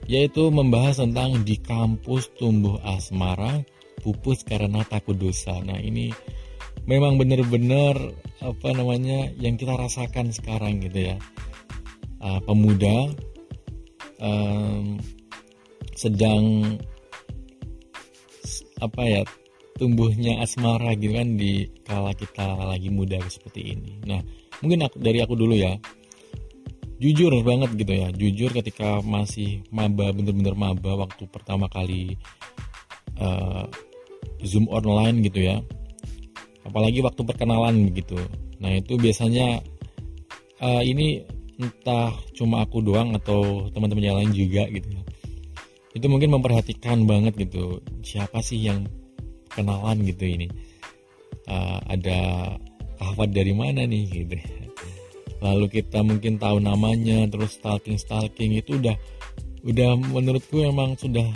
[0.08, 3.60] yaitu membahas tentang di kampus tumbuh asmara
[4.00, 5.60] pupus karena takut dosa.
[5.60, 6.08] Nah ini
[6.88, 11.16] memang benar-benar apa namanya yang kita rasakan sekarang gitu ya.
[12.18, 13.14] Uh, pemuda
[14.18, 14.98] um,
[15.94, 16.74] sedang
[18.82, 19.22] apa ya
[19.78, 24.02] tumbuhnya asmara gitu kan di kala kita lagi muda seperti ini.
[24.08, 24.24] Nah
[24.64, 25.78] mungkin aku, dari aku dulu ya
[26.98, 28.08] jujur banget gitu ya.
[28.14, 32.18] Jujur ketika masih maba bener-bener maba waktu pertama kali
[33.18, 33.66] uh,
[34.42, 35.62] zoom online gitu ya.
[36.66, 38.18] Apalagi waktu perkenalan begitu
[38.58, 39.62] nah itu biasanya
[40.58, 41.22] uh, ini
[41.62, 44.98] entah cuma aku doang atau teman-teman yang lain juga gitu
[45.94, 48.86] itu mungkin memperhatikan banget gitu siapa sih yang
[49.50, 50.46] kenalan gitu ini?
[51.48, 52.18] Uh, ada
[53.00, 54.36] ahwat dari mana nih gitu
[55.38, 58.96] lalu kita mungkin tahu namanya terus stalking stalking itu udah
[59.66, 61.26] udah menurutku memang sudah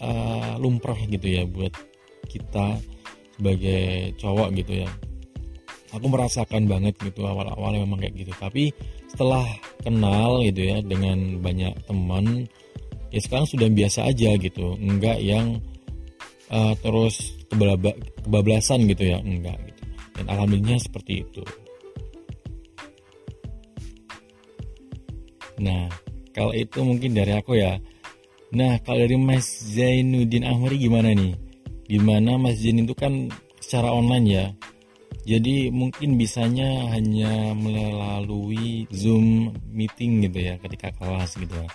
[0.00, 1.72] uh, lumrah gitu ya buat
[2.28, 2.80] kita
[3.36, 4.90] sebagai cowok gitu ya.
[5.94, 8.32] Aku merasakan banget gitu awal-awal memang kayak gitu.
[8.36, 8.72] Tapi
[9.08, 9.44] setelah
[9.80, 12.44] kenal gitu ya dengan banyak teman
[13.12, 14.76] ya sekarang sudah biasa aja gitu.
[14.76, 15.60] Enggak yang
[16.52, 19.20] uh, terus kebablasan gitu ya.
[19.22, 19.82] Enggak gitu.
[20.16, 21.44] Dan alhamdulillah seperti itu
[25.60, 25.88] nah
[26.36, 27.80] kalau itu mungkin dari aku ya
[28.52, 31.34] nah kalau dari Mas Zainuddin Ahmari gimana nih
[31.86, 33.30] Gimana Mas Jin itu kan
[33.62, 34.46] secara online ya
[35.26, 41.66] jadi mungkin bisanya hanya melalui Zoom meeting gitu ya ketika kelas gitu ya.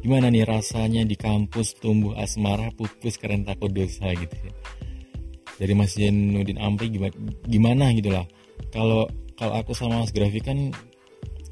[0.00, 4.52] Gimana nih rasanya di kampus tumbuh asmara pupus karena takut dosa gitu ya.
[5.60, 7.12] Dari Mas Nudin Amri gimana,
[7.44, 8.24] gimana gitu lah.
[8.72, 9.04] Kalau
[9.36, 10.72] kalau aku sama Mas Grafi kan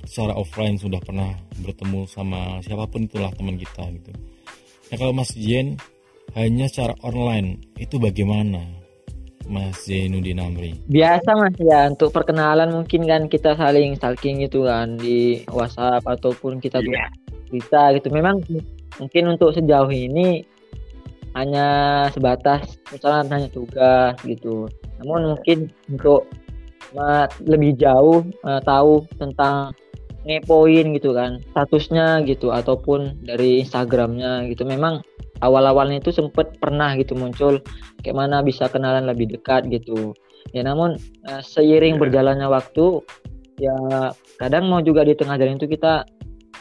[0.05, 4.13] secara offline sudah pernah bertemu sama siapa pun itulah teman kita gitu.
[4.93, 5.81] Nah kalau Mas Jen
[6.37, 8.65] hanya secara online itu bagaimana
[9.45, 10.73] Mas Zainuddin Amri?
[10.89, 16.61] Biasa mas ya untuk perkenalan mungkin kan kita saling stalking itu kan di WhatsApp ataupun
[16.65, 17.13] kita yeah.
[17.53, 18.09] bisa gitu.
[18.09, 18.41] Memang
[18.97, 20.45] mungkin untuk sejauh ini
[21.35, 21.67] hanya
[22.15, 24.71] sebatas misalnya hanya tugas gitu.
[25.03, 26.31] Namun mungkin untuk
[27.43, 29.75] lebih jauh uh, tahu tentang
[30.25, 34.65] ngepoin gitu kan statusnya gitu ataupun dari Instagramnya gitu.
[34.65, 35.05] Memang
[35.45, 37.61] awal-awalnya itu sempat pernah gitu muncul
[38.01, 40.17] kayak mana bisa kenalan lebih dekat gitu.
[40.57, 40.97] Ya namun
[41.29, 42.01] uh, seiring iya.
[42.01, 43.05] berjalannya waktu
[43.61, 43.77] ya
[44.43, 46.05] kadang mau juga di tengah jalan itu kita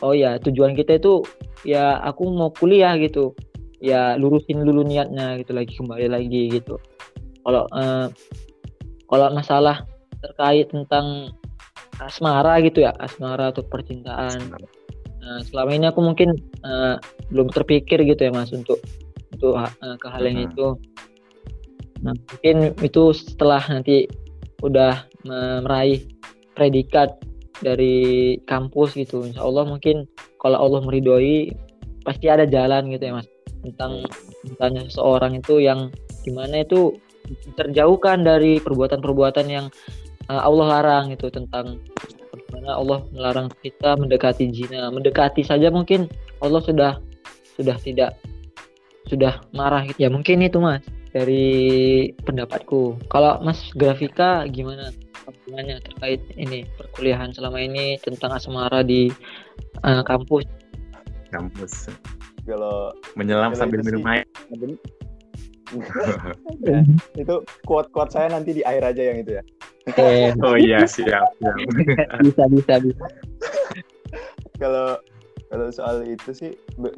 [0.05, 1.23] oh ya tujuan kita itu
[1.63, 3.31] ya aku mau kuliah gitu.
[3.83, 6.79] Ya lurusin dulu niatnya gitu lagi kembali lagi gitu.
[7.43, 8.07] Kalau uh,
[9.11, 9.83] kalau masalah
[10.23, 11.35] terkait tentang
[12.01, 14.53] asmara gitu ya asmara atau percintaan
[15.23, 16.35] Nah, selama ini aku mungkin
[16.67, 16.99] uh,
[17.31, 18.83] belum terpikir gitu ya Mas untuk
[19.31, 20.75] untuk uh, ke hal yang itu.
[22.03, 24.11] Nah, mungkin itu setelah nanti
[24.59, 25.07] udah
[25.63, 26.03] meraih
[26.55, 27.15] predikat
[27.63, 29.23] dari kampus gitu.
[29.23, 30.03] Insya Allah mungkin
[30.43, 31.55] kalau Allah meridoi
[32.03, 33.27] pasti ada jalan gitu ya Mas
[33.63, 34.03] tentang
[34.43, 35.87] tentang seseorang itu yang
[36.27, 36.99] di mana itu
[37.55, 39.71] terjauhkan dari perbuatan-perbuatan yang
[40.29, 41.81] uh, Allah larang itu tentang
[42.31, 44.91] bagaimana Allah melarang kita mendekati zina.
[44.93, 46.07] Mendekati saja mungkin
[46.39, 46.91] Allah sudah
[47.57, 48.17] sudah tidak
[49.07, 52.97] sudah marah ya mungkin itu mas dari pendapatku.
[53.11, 54.89] Kalau mas grafika gimana
[55.23, 59.11] pandangannya terkait ini perkuliahan selama ini tentang asmara di
[59.85, 60.47] uh, kampus?
[61.29, 61.93] Kampus.
[62.43, 64.27] Kalau menyelam sambil minum air
[66.63, 66.79] ya,
[67.21, 69.43] itu quote-quote saya nanti di air aja yang itu ya
[69.83, 70.31] Eh.
[70.39, 71.55] oh iya siap, siap.
[72.23, 73.05] bisa bisa bisa.
[74.55, 74.95] Kalau
[75.51, 76.51] kalau soal itu sih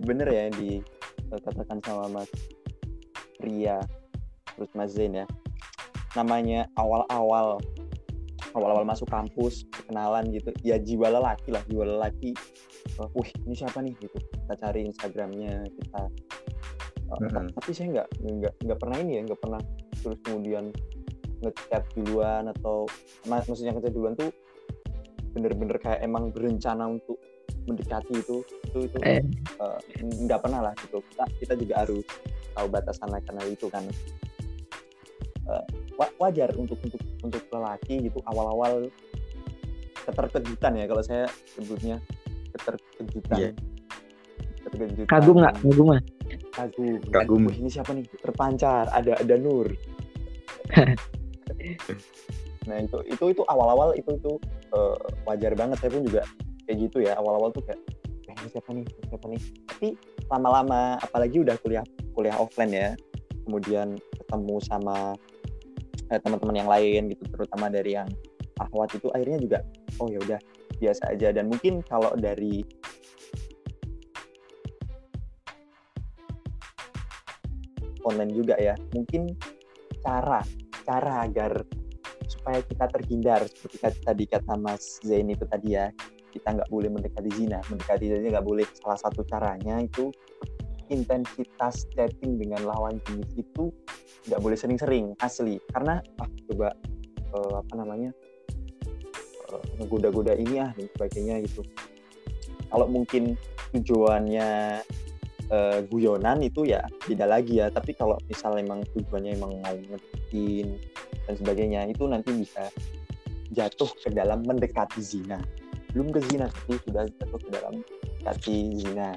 [0.05, 2.29] bener ya yang dikatakan sama Mas
[3.41, 3.81] Ria
[4.53, 5.25] terus Mas Zain ya.
[6.13, 7.57] Namanya awal-awal
[8.53, 12.31] awal-awal masuk kampus kenalan gitu ya jiwa lelaki lah jiwa lelaki
[13.01, 16.01] uh, wih ini siapa nih gitu kita cari instagramnya kita
[17.11, 19.61] uh, tapi saya nggak nggak nggak pernah ini ya nggak pernah
[20.01, 20.69] terus kemudian
[21.43, 22.87] ngechat duluan atau
[23.27, 24.31] mak- maksudnya ngechat duluan tuh
[25.35, 27.19] bener-bener kayak emang berencana untuk
[27.67, 29.21] mendekati itu itu itu Eh.
[29.59, 32.05] uh, nggak pernah lah gitu kita kita juga harus
[32.55, 33.83] tahu batasan karena itu kan
[35.49, 35.65] uh,
[35.99, 38.87] wa- wajar untuk untuk untuk lelaki gitu awal-awal
[40.05, 41.25] keterkejutan ya kalau saya
[41.57, 41.97] sebutnya
[42.55, 43.51] keterkejutan Iya.
[44.63, 45.53] keterkejutan Kagum nggak?
[45.59, 46.03] Kagum nggak?
[46.53, 47.43] Kagum Kagum.
[47.51, 48.05] Ini siapa nih?
[48.21, 49.69] Terpancar ada ada nur.
[52.65, 54.33] Nah itu itu itu awal-awal itu itu
[54.73, 54.97] eh,
[55.29, 55.77] wajar banget.
[55.79, 56.21] Saya pun juga
[56.65, 57.77] kayak gitu ya awal-awal tuh kayak
[58.25, 58.85] eh, ini siapa nih?
[59.09, 59.41] Siapa nih?
[59.69, 59.87] Tapi
[60.33, 61.85] lama-lama apalagi udah kuliah
[62.17, 62.89] kuliah offline ya
[63.45, 65.13] kemudian ketemu sama
[66.09, 68.09] eh, teman-teman yang lain gitu terutama dari yang
[68.57, 69.59] ahwat itu akhirnya juga
[70.01, 70.39] oh ya udah
[70.81, 71.31] biasa aja.
[71.31, 72.65] Dan mungkin kalau dari
[78.15, 78.73] online juga ya.
[78.95, 79.35] Mungkin
[79.99, 80.39] cara
[80.87, 81.61] cara agar
[82.25, 85.91] supaya kita terhindar seperti tadi kata Mas Zain itu tadi ya.
[86.31, 87.59] Kita nggak boleh mendekati zina.
[87.67, 88.65] Mendekati zina nggak boleh.
[88.79, 90.11] Salah satu caranya itu
[90.89, 93.73] intensitas chatting dengan lawan jenis itu
[94.31, 95.59] nggak boleh sering-sering asli.
[95.71, 96.75] Karena ah coba
[97.15, 98.11] eh, apa namanya
[99.51, 101.61] eh, ngegoda-goda ini ah dan sebagainya gitu.
[102.67, 103.39] Kalau mungkin
[103.71, 104.81] tujuannya
[105.51, 107.69] eh, guyonan itu ya beda lagi ya.
[107.69, 110.77] Tapi kalau misalnya emang tujuannya emang mau ngedeketin
[111.25, 112.69] dan sebagainya itu nanti bisa
[113.53, 115.41] jatuh ke dalam mendekati zina.
[115.93, 119.09] Belum ke zina tapi sudah jatuh ke dalam mendekati zina.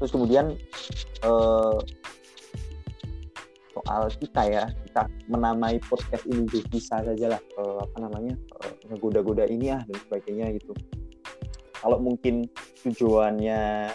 [0.00, 0.56] Terus kemudian
[1.24, 1.78] eh,
[3.70, 9.46] soal kita ya kita menamai podcast ini bisa saja lah eh, apa namanya eh, ngegoda-goda
[9.46, 10.72] ini ah dan sebagainya gitu.
[11.80, 12.44] Kalau mungkin
[12.84, 13.88] tujuannya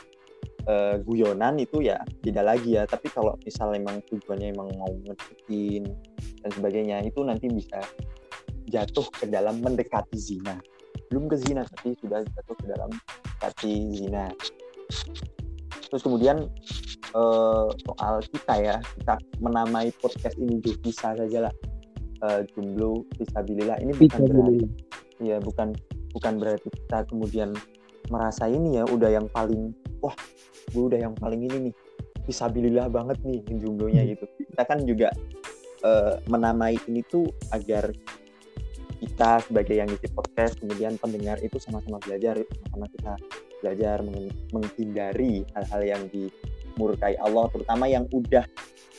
[0.67, 2.83] eh, guyonan itu ya beda lagi ya.
[2.85, 5.89] Tapi kalau misal emang tujuannya emang mau ngedeketin
[6.43, 7.79] dan sebagainya itu nanti bisa
[8.69, 10.57] jatuh ke dalam mendekati zina.
[11.13, 14.25] Belum ke zina tapi sudah jatuh ke dalam mendekati zina.
[15.85, 16.49] Terus kemudian
[17.13, 21.53] eh, soal kita ya kita menamai podcast ini bisa saja lah.
[22.25, 24.65] Eh, jomblo visabilillah ini bukan berarti
[25.23, 25.71] Iya, bukan
[26.11, 27.55] bukan berarti kita kemudian
[28.11, 29.71] merasa ini ya udah yang paling
[30.05, 30.15] wah
[30.69, 31.73] gue udah yang paling ini nih
[32.25, 34.25] visabilillah banget nih jomblonya gitu.
[34.49, 35.09] Kita kan juga
[35.85, 37.89] eh, menamai ini tuh agar
[38.95, 43.13] kita sebagai yang isi podcast kemudian pendengar itu sama-sama belajar sama-sama kita
[43.59, 48.47] belajar meng- menghindari hal-hal yang dimurkai Allah terutama yang udah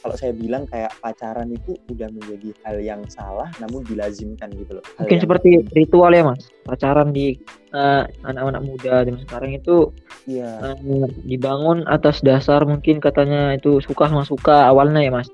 [0.07, 4.85] kalau saya bilang kayak pacaran itu udah menjadi hal yang salah namun dilazimkan gitu loh
[4.95, 6.47] Hal Mungkin yang- seperti ritual ya mas.
[6.63, 7.35] Pacaran di
[7.69, 9.91] eh, anak-anak muda zaman sekarang itu
[10.25, 10.77] Iya, eh,
[11.23, 15.27] dibangun atas dasar mungkin katanya itu suka sama suka awalnya ya mas.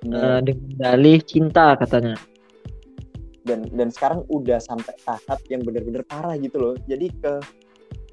[0.00, 0.38] bener.
[0.38, 2.14] Eh, dengan dalih cinta katanya.
[3.42, 7.32] dan dan sekarang udah sampai tahap yang bener-bener parah gitu loh jadi ke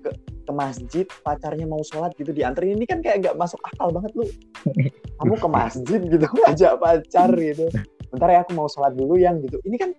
[0.01, 0.09] ke
[0.41, 4.25] ke masjid pacarnya mau sholat gitu dianterin ini kan kayak nggak masuk akal banget lu
[5.19, 7.65] kamu ke masjid gitu ngajak pacar gitu.
[8.09, 9.59] Bentar ya aku mau sholat dulu yang gitu.
[9.67, 9.89] Ini kan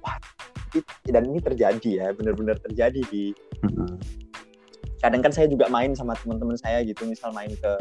[0.00, 0.16] wah
[1.08, 3.32] dan ini terjadi ya bener-bener terjadi di
[5.00, 7.72] kadang kan saya juga main sama teman-teman saya gitu misal main ke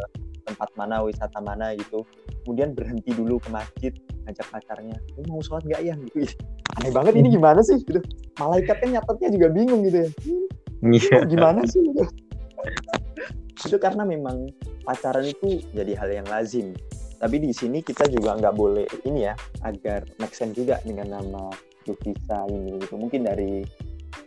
[0.46, 2.04] tempat mana wisata mana gitu.
[2.46, 3.94] Kemudian berhenti dulu ke masjid
[4.26, 6.28] ngajak pacarnya lu mau sholat nggak ya gitu.
[6.82, 8.02] Aneh banget ini gimana sih gitu.
[8.42, 10.10] Malaikat kan nyatetnya juga bingung gitu ya.
[10.86, 11.20] Ini Iya.
[11.26, 12.06] gimana sih gitu
[13.64, 14.52] itu karena memang
[14.84, 16.76] pacaran itu jadi hal yang lazim.
[17.16, 19.34] Tapi di sini kita juga nggak boleh ini ya
[19.64, 21.48] agar make sense juga dengan nama
[21.88, 23.00] Yukisa ini gitu.
[23.00, 23.64] Mungkin dari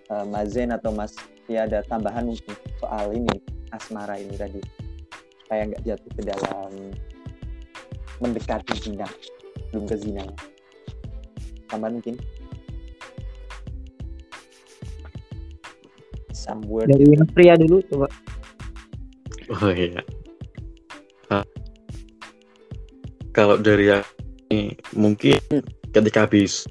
[0.09, 1.13] eh, Mas Zen atau Mas
[1.47, 3.37] ya ada tambahan mungkin soal ini
[3.77, 4.61] asmara ini tadi.
[5.45, 6.71] Supaya nggak jatuh ke dalam
[8.19, 9.07] mendekati zina
[9.71, 10.25] belum ke zina.
[11.69, 12.17] Tambahan mungkin?
[16.33, 16.89] Some word.
[16.89, 17.05] Dari
[17.37, 18.09] Pria dulu coba.
[19.49, 20.05] Oh iya.
[21.33, 21.45] Ah.
[23.33, 23.89] Kalau dari
[24.53, 25.41] ini mungkin
[25.93, 26.69] ketika habis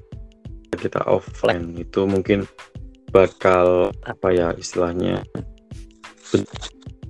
[0.78, 2.46] kita offline itu mungkin
[3.10, 5.26] bakal apa ya istilahnya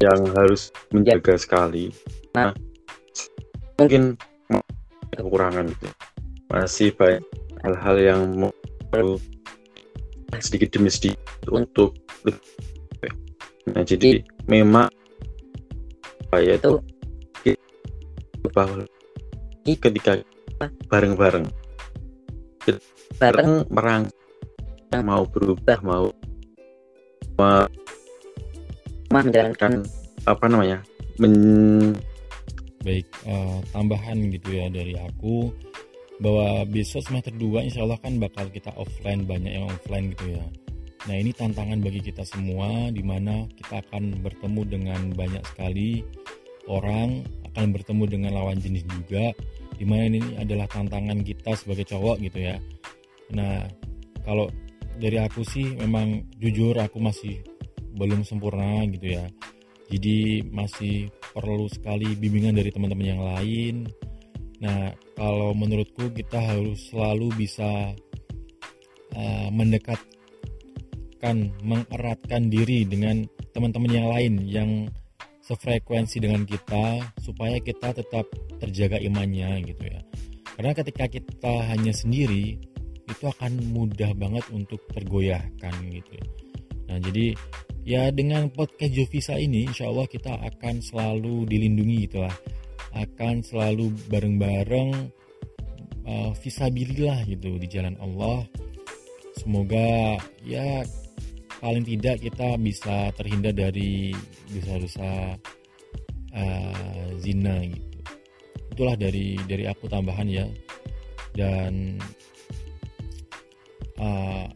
[0.01, 1.91] yang harus menjaga sekali.
[2.33, 2.55] Nah,
[3.77, 4.15] mungkin
[5.13, 5.89] kekurangan gitu.
[6.49, 7.21] Masih banyak
[7.61, 8.53] hal-hal yang mau
[10.39, 11.99] sedikit demi sedikit untuk
[13.75, 14.89] Nah, jadi memang
[16.29, 16.77] apa ya itu
[18.53, 18.85] bahwa
[19.65, 20.21] ketika
[20.93, 21.49] bareng-bareng
[23.17, 23.65] bareng.
[23.73, 24.05] merang
[25.05, 26.13] mau berubah mau
[27.41, 27.65] mau
[29.09, 29.89] menjalankan
[30.29, 30.85] apa namanya
[31.17, 31.97] men
[32.85, 35.49] baik uh, tambahan gitu ya dari aku
[36.21, 40.45] bahwa besok semester 2 insya Allah kan bakal kita offline banyak yang offline gitu ya
[41.07, 46.03] nah ini tantangan bagi kita semua di mana kita akan bertemu dengan banyak sekali
[46.67, 47.23] orang
[47.53, 49.33] akan bertemu dengan lawan jenis juga
[49.79, 52.59] di mana ini adalah tantangan kita sebagai cowok gitu ya.
[53.31, 53.63] Nah
[54.27, 54.51] kalau
[54.99, 57.41] dari aku sih memang jujur aku masih
[57.95, 59.27] belum sempurna gitu ya.
[59.89, 63.87] Jadi masih perlu sekali bimbingan dari teman-teman yang lain.
[64.59, 67.95] Nah kalau menurutku kita harus selalu bisa
[69.15, 69.49] uh,
[71.19, 74.71] mendekatkan mengeratkan diri dengan teman-teman yang lain yang
[75.43, 78.29] sefrekuensi dengan kita supaya kita tetap
[78.63, 80.01] terjaga imannya gitu ya.
[80.55, 82.59] Karena ketika kita hanya sendiri
[83.09, 86.27] itu akan mudah banget untuk tergoyahkan gitu ya.
[86.87, 87.27] Nah jadi
[87.83, 92.37] ya dengan podcast Jovisa ini insya Allah kita akan selalu dilindungi gitu lah.
[92.95, 94.91] Akan selalu bareng-bareng
[96.07, 98.47] uh, visabilillah gitu di jalan Allah.
[99.39, 100.83] Semoga ya
[101.59, 104.15] paling tidak kita bisa terhindar dari
[104.51, 105.35] dosa-dosa
[106.35, 107.99] uh, zina gitu
[108.75, 110.47] itulah dari dari aku tambahan ya
[111.35, 111.99] dan
[113.99, 114.47] uh,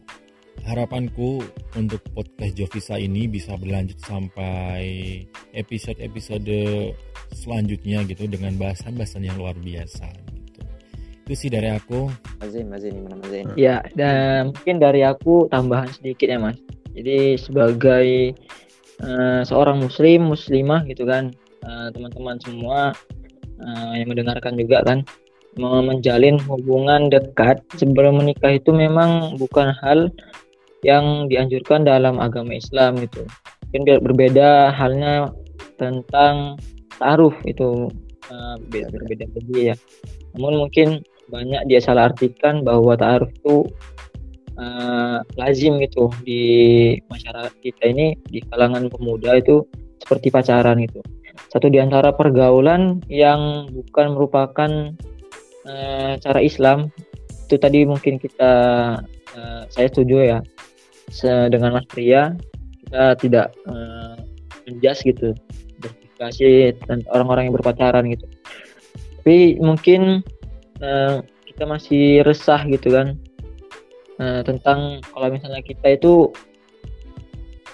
[0.63, 1.43] harapanku
[1.75, 5.19] untuk podcast Jovisa ini bisa berlanjut sampai
[5.51, 6.95] episode-episode
[7.35, 10.07] selanjutnya gitu dengan bahasan-bahasan yang luar biasa
[10.39, 10.61] gitu.
[11.27, 12.07] Itu sih dari aku.
[12.39, 13.45] Mazin, Mazin, gimana Mazin?
[13.59, 16.59] Ya, dan mungkin dari aku tambahan sedikit ya Mas.
[16.93, 18.37] Jadi sebagai
[19.01, 21.33] uh, seorang muslim, muslimah gitu kan,
[21.65, 22.93] uh, teman-teman semua
[23.61, 25.01] uh, yang mendengarkan juga kan,
[25.57, 30.09] menjalin hubungan dekat sebelum menikah itu memang bukan hal
[30.81, 33.25] yang dianjurkan dalam agama Islam gitu.
[33.69, 35.33] Mungkin berbeda halnya
[35.81, 36.57] tentang
[37.01, 37.89] taruh itu
[38.29, 39.75] uh, berbeda lagi ya.
[40.37, 43.65] Namun mungkin banyak dia salah artikan bahwa taruh itu
[44.63, 46.43] uh, lazim gitu di
[47.11, 49.67] masyarakat kita ini di kalangan pemuda itu
[49.99, 51.03] seperti pacaran gitu.
[51.51, 54.71] Satu di antara pergaulan yang bukan merupakan
[55.67, 56.87] uh, cara Islam
[57.49, 58.53] itu tadi mungkin kita
[59.35, 60.39] uh, saya setuju ya
[61.51, 62.33] dengan Mas Pria
[62.87, 64.17] kita tidak uh,
[64.65, 65.35] menjas gitu
[65.77, 66.73] berfikasi
[67.11, 68.25] orang-orang yang berpacaran gitu.
[69.21, 70.23] Tapi mungkin
[70.81, 71.21] uh,
[71.53, 73.19] kita masih resah gitu kan
[74.23, 76.31] uh, tentang kalau misalnya kita itu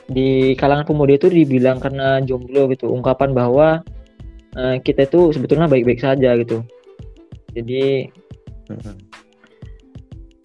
[0.10, 3.86] di kalangan pemuda itu dibilang karena jomblo gitu ungkapan bahwa
[4.58, 6.66] uh, kita itu sebetulnya baik-baik saja gitu.
[7.54, 8.10] Jadi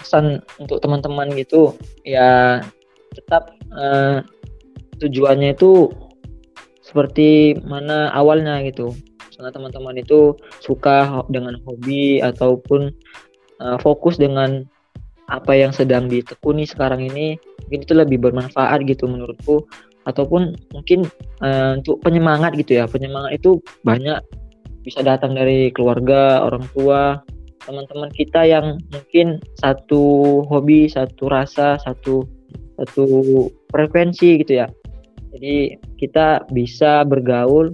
[0.00, 2.60] pesan untuk teman-teman gitu ya
[3.16, 4.20] tetap uh,
[5.00, 5.88] tujuannya itu
[6.84, 8.92] seperti mana awalnya gitu.
[9.34, 12.92] Karena teman-teman itu suka dengan hobi ataupun
[13.58, 14.68] uh, fokus dengan
[15.32, 19.64] apa yang sedang ditekuni sekarang ini mungkin itu lebih bermanfaat gitu menurutku.
[20.04, 21.08] Ataupun mungkin
[21.40, 24.20] uh, untuk penyemangat gitu ya penyemangat itu banyak.
[24.84, 27.24] Bisa datang dari keluarga orang tua
[27.64, 32.28] teman-teman kita yang mungkin satu hobi satu rasa satu
[32.76, 33.04] satu
[33.72, 34.68] frekuensi gitu ya.
[35.32, 37.72] Jadi kita bisa bergaul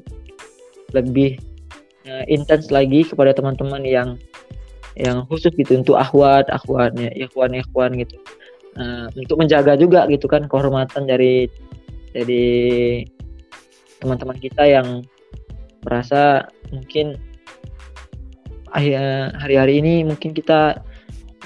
[0.94, 1.42] lebih
[2.06, 4.08] uh, intens lagi kepada teman-teman yang
[5.00, 8.20] yang khusus gitu untuk akhwat akhwatnya ikhwan ikhwan gitu.
[8.78, 11.50] Uh, untuk menjaga juga gitu kan kehormatan dari
[12.14, 12.46] dari
[13.98, 15.02] teman-teman kita yang
[15.82, 17.16] merasa mungkin
[18.70, 20.78] hari-hari ini mungkin kita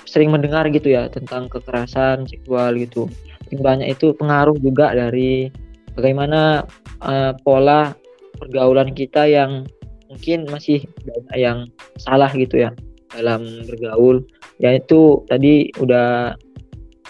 [0.04, 3.08] sering mendengar gitu ya tentang kekerasan seksual gitu.
[3.54, 5.48] Banyak itu pengaruh juga dari
[5.94, 6.66] bagaimana
[7.00, 7.94] uh, pola
[8.36, 9.64] pergaulan kita yang
[10.10, 11.58] mungkin masih banyak yang
[11.96, 12.74] salah gitu ya
[13.16, 14.22] dalam bergaul.
[14.58, 16.34] Yaitu tadi udah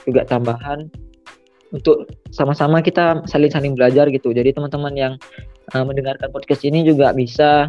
[0.05, 0.89] juga tambahan
[1.75, 4.31] untuk sama-sama kita saling-saling belajar gitu.
[4.31, 5.15] Jadi teman-teman yang
[5.75, 7.69] uh, mendengarkan podcast ini juga bisa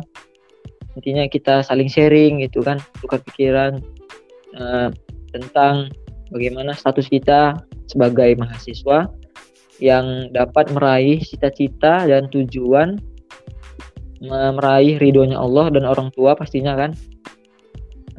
[0.96, 3.84] intinya kita saling sharing gitu kan tukar pikiran
[4.56, 4.88] uh,
[5.36, 5.92] tentang
[6.32, 7.60] bagaimana status kita
[7.92, 9.12] sebagai mahasiswa
[9.84, 12.96] yang dapat meraih cita-cita dan tujuan
[14.24, 16.96] meraih ridhonya Allah dan orang tua pastinya kan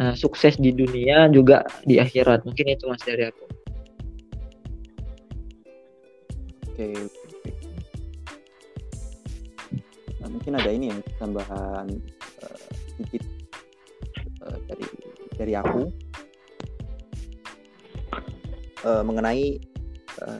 [0.01, 2.45] uh, sukses di dunia juga di akhirat.
[2.45, 3.45] Mungkin itu mas dari aku.
[6.77, 6.93] Oke
[10.27, 11.87] nah, mungkin ada ini ya tambahan
[12.43, 13.23] uh, sedikit
[14.43, 14.85] uh, dari
[15.39, 15.89] dari aku.
[18.87, 19.59] Uh, mengenai
[20.23, 20.39] uh,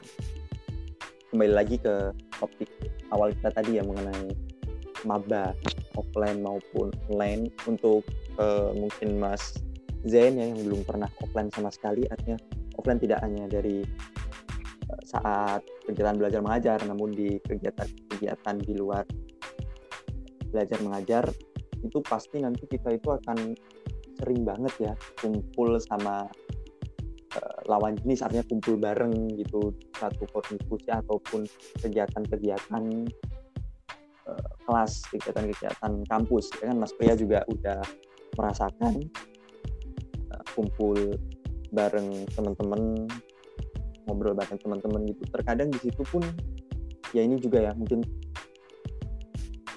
[1.31, 2.69] kembali lagi ke topik
[3.11, 4.31] awal kita tadi ya mengenai
[5.03, 5.51] maba
[5.97, 8.05] offline maupun online untuk
[8.37, 9.57] uh, mungkin Mas
[10.05, 12.05] Zain ya yang belum pernah offline sama sekali.
[12.07, 12.37] Artinya
[12.77, 13.81] offline tidak hanya dari
[14.93, 19.03] uh, saat kegiatan belajar mengajar namun di kegiatan-kegiatan di luar
[20.47, 21.25] belajar mengajar
[21.83, 23.53] itu pasti nanti kita itu akan
[24.17, 26.25] sering banget ya kumpul sama
[27.37, 28.25] uh, lawan jenis.
[28.25, 31.45] Artinya kumpul bareng gitu satu diskusi ataupun
[31.81, 32.83] kegiatan-kegiatan
[34.67, 36.77] kelas kegiatan-kegiatan kampus ya kan.
[36.77, 37.79] Mas Pria juga udah
[38.35, 39.07] merasakan
[40.35, 41.15] uh, kumpul
[41.71, 43.07] bareng teman-teman
[44.05, 45.23] ngobrol bareng teman-teman gitu.
[45.31, 46.23] Terkadang di situ pun
[47.15, 48.03] ya ini juga ya mungkin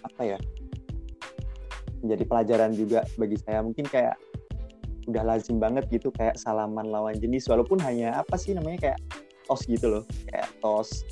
[0.03, 0.39] apa ya
[2.03, 3.63] menjadi pelajaran juga bagi saya.
[3.63, 4.19] Mungkin kayak
[5.09, 8.99] udah lazim banget gitu kayak salaman lawan jenis walaupun hanya apa sih namanya kayak
[9.49, 11.03] tos gitu loh kayak tos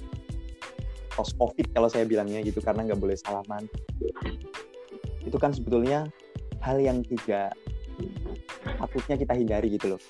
[1.18, 3.66] tos covid kalau saya bilangnya gitu karena nggak boleh salaman.
[5.26, 6.06] Itu kan sebetulnya
[6.62, 7.58] hal yang tidak
[8.78, 10.00] patutnya kita hindari gitu loh.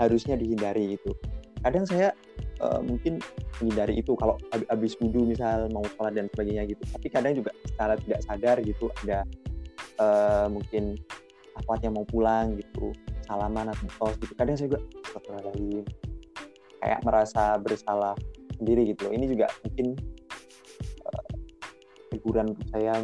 [0.00, 1.12] Harusnya dihindari gitu.
[1.60, 2.16] Kadang saya
[2.64, 3.20] uh, mungkin
[3.60, 4.40] menghindari itu kalau
[4.72, 6.80] habis wudhu misal mau sholat dan sebagainya gitu.
[6.88, 9.18] Tapi kadang juga secara tidak sadar gitu ada
[10.00, 10.96] uh, mungkin
[11.60, 12.96] akhwat yang mau pulang gitu
[13.28, 14.32] salaman atau tos gitu.
[14.32, 14.80] Kadang saya juga
[15.44, 15.84] lain
[16.80, 18.12] kayak merasa bersalah
[18.60, 19.96] sendiri gitu ini juga mungkin
[22.14, 22.94] teguran untuk saya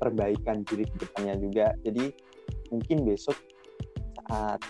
[0.00, 1.76] perbaikan diri ke depannya juga.
[1.84, 2.12] Jadi
[2.72, 3.36] mungkin besok
[4.26, 4.60] saat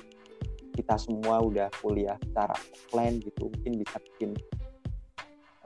[0.76, 4.30] kita semua udah kuliah secara offline gitu mungkin bisa bikin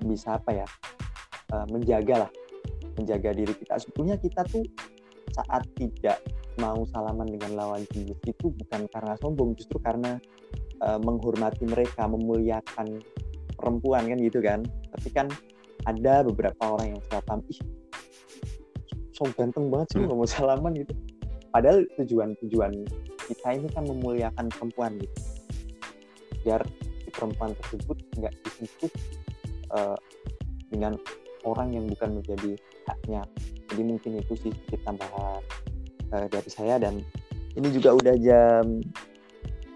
[0.07, 0.67] bisa apa ya
[1.53, 2.31] uh, menjaga lah
[2.95, 3.81] menjaga diri kita.
[3.81, 4.63] Sebetulnya kita tuh
[5.35, 6.23] saat tidak
[6.59, 10.19] mau salaman dengan lawan jenis itu bukan karena sombong justru karena
[10.85, 13.03] uh, menghormati mereka memuliakan
[13.59, 14.61] perempuan kan gitu kan.
[14.95, 15.27] Tapi kan
[15.89, 17.61] ada beberapa orang yang salah ih
[19.21, 20.97] so ganteng banget sih nggak mau salaman gitu.
[21.53, 22.73] Padahal tujuan tujuan
[23.29, 25.21] kita ini kan memuliakan perempuan gitu.
[26.41, 26.65] Biar
[27.05, 28.93] si perempuan tersebut nggak disentuh
[29.77, 29.99] uh,
[30.73, 30.97] dengan
[31.45, 32.57] orang yang bukan menjadi
[32.89, 33.23] haknya.
[33.69, 35.45] Jadi mungkin itu sih sedikit tambahan
[36.17, 36.81] uh, dari saya.
[36.81, 37.05] Dan
[37.61, 38.81] ini juga udah jam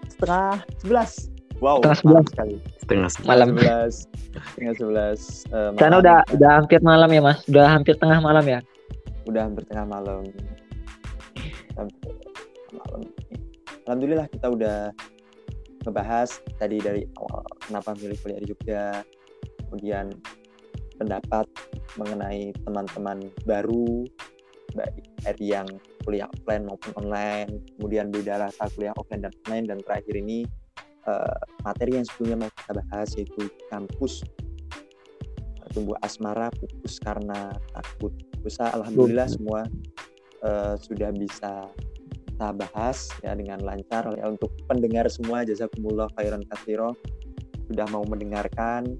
[0.09, 1.29] setengah sebelas.
[1.61, 1.85] Wow.
[1.85, 2.25] Setengah sebelas.
[2.33, 2.55] Sekali.
[2.81, 3.29] Setengah sebelas.
[3.29, 3.47] Malam.
[3.53, 3.95] Sebelas
[4.35, 7.39] setengah sebelas uh, karena udah udah hampir malam ya mas.
[7.47, 8.59] Udah hampir tengah malam ya
[9.25, 10.23] udah hampir tengah malam
[12.75, 13.01] malam.
[13.85, 14.77] Alhamdulillah kita udah
[15.85, 18.85] ngebahas tadi dari awal kenapa milih kuliah di Jogja
[19.69, 20.09] kemudian
[20.97, 21.45] pendapat
[21.99, 24.07] mengenai teman-teman baru
[24.73, 25.67] baik dari yang
[26.03, 30.49] kuliah offline maupun online kemudian beda rasa kuliah offline dan online dan terakhir ini
[31.05, 34.25] uh, materi yang sebelumnya mau kita bahas yaitu kampus
[35.75, 38.15] tumbuh asmara putus karena takut.
[38.39, 39.67] Dosa alhamdulillah semua
[40.47, 41.67] uh, sudah bisa
[42.31, 44.31] kita bahas ya dengan lancar ya.
[44.31, 46.95] Untuk pendengar semua jazakumullah khairan katsiro.
[47.67, 48.95] Sudah mau mendengarkan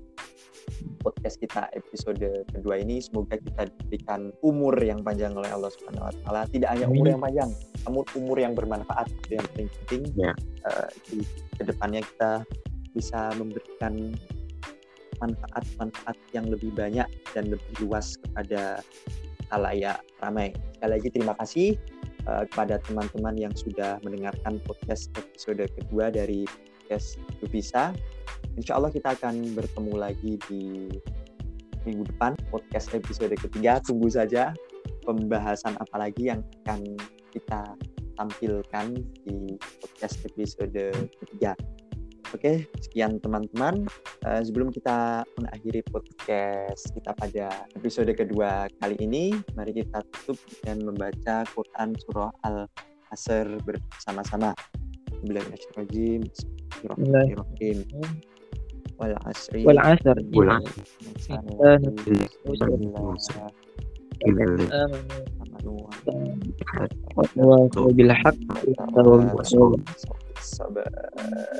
[1.05, 6.13] podcast kita episode kedua ini semoga kita diberikan umur yang panjang oleh Allah Subhanahu wa
[6.25, 6.41] taala.
[6.49, 7.49] Tidak hanya umur yang panjang
[7.85, 10.01] namun umur yang bermanfaat yang paling penting.
[10.17, 10.33] Ya.
[10.65, 11.21] uh, di
[11.55, 12.41] ke depannya kita
[12.97, 14.17] bisa memberikan
[15.21, 18.81] manfaat-manfaat yang lebih banyak dan lebih luas kepada
[19.53, 20.51] halayak ramai.
[20.75, 21.77] Sekali lagi terima kasih
[22.25, 26.49] uh, kepada teman-teman yang sudah mendengarkan podcast episode kedua dari
[26.85, 27.93] podcast Duvisa.
[28.55, 30.89] Insya Allah kita akan bertemu lagi di
[31.85, 33.77] minggu depan podcast episode ketiga.
[33.83, 34.51] Tunggu saja
[35.05, 36.97] pembahasan apa lagi yang akan
[37.29, 37.77] kita
[38.15, 38.95] tampilkan
[39.27, 41.53] di podcast episode ketiga.
[42.33, 43.85] Oke, sekian teman-teman.
[44.25, 50.81] Uh, sebelum kita mengakhiri podcast kita pada episode kedua kali ini, mari kita tutup dan
[50.81, 54.57] membaca Quran Surah Al-Asr bersama-sama.
[55.21, 56.25] Bismillahirrahmanirrahim.
[56.25, 57.77] Bismillahirrahmanirrahim.
[58.95, 59.67] Wal asri.
[59.67, 59.75] wal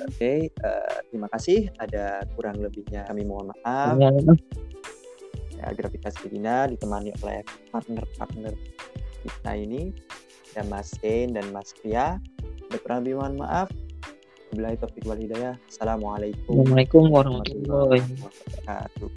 [0.06, 1.74] Oke, okay, uh, terima kasih.
[1.82, 3.98] Ada kurang lebihnya kami mohon maaf.
[5.56, 7.42] Ya, Gravitasi Dina ditemani oleh
[7.72, 8.54] partner-partner
[9.26, 9.90] kita ini,
[10.54, 12.22] ada Mas Ken dan Mas Pria.
[12.70, 13.72] Ada kurang lebih mohon maaf.
[14.56, 15.60] Wal hidayah.
[15.68, 19.10] Assalamualaikum Assalamualaikum warahmatullahi wabarakatuh.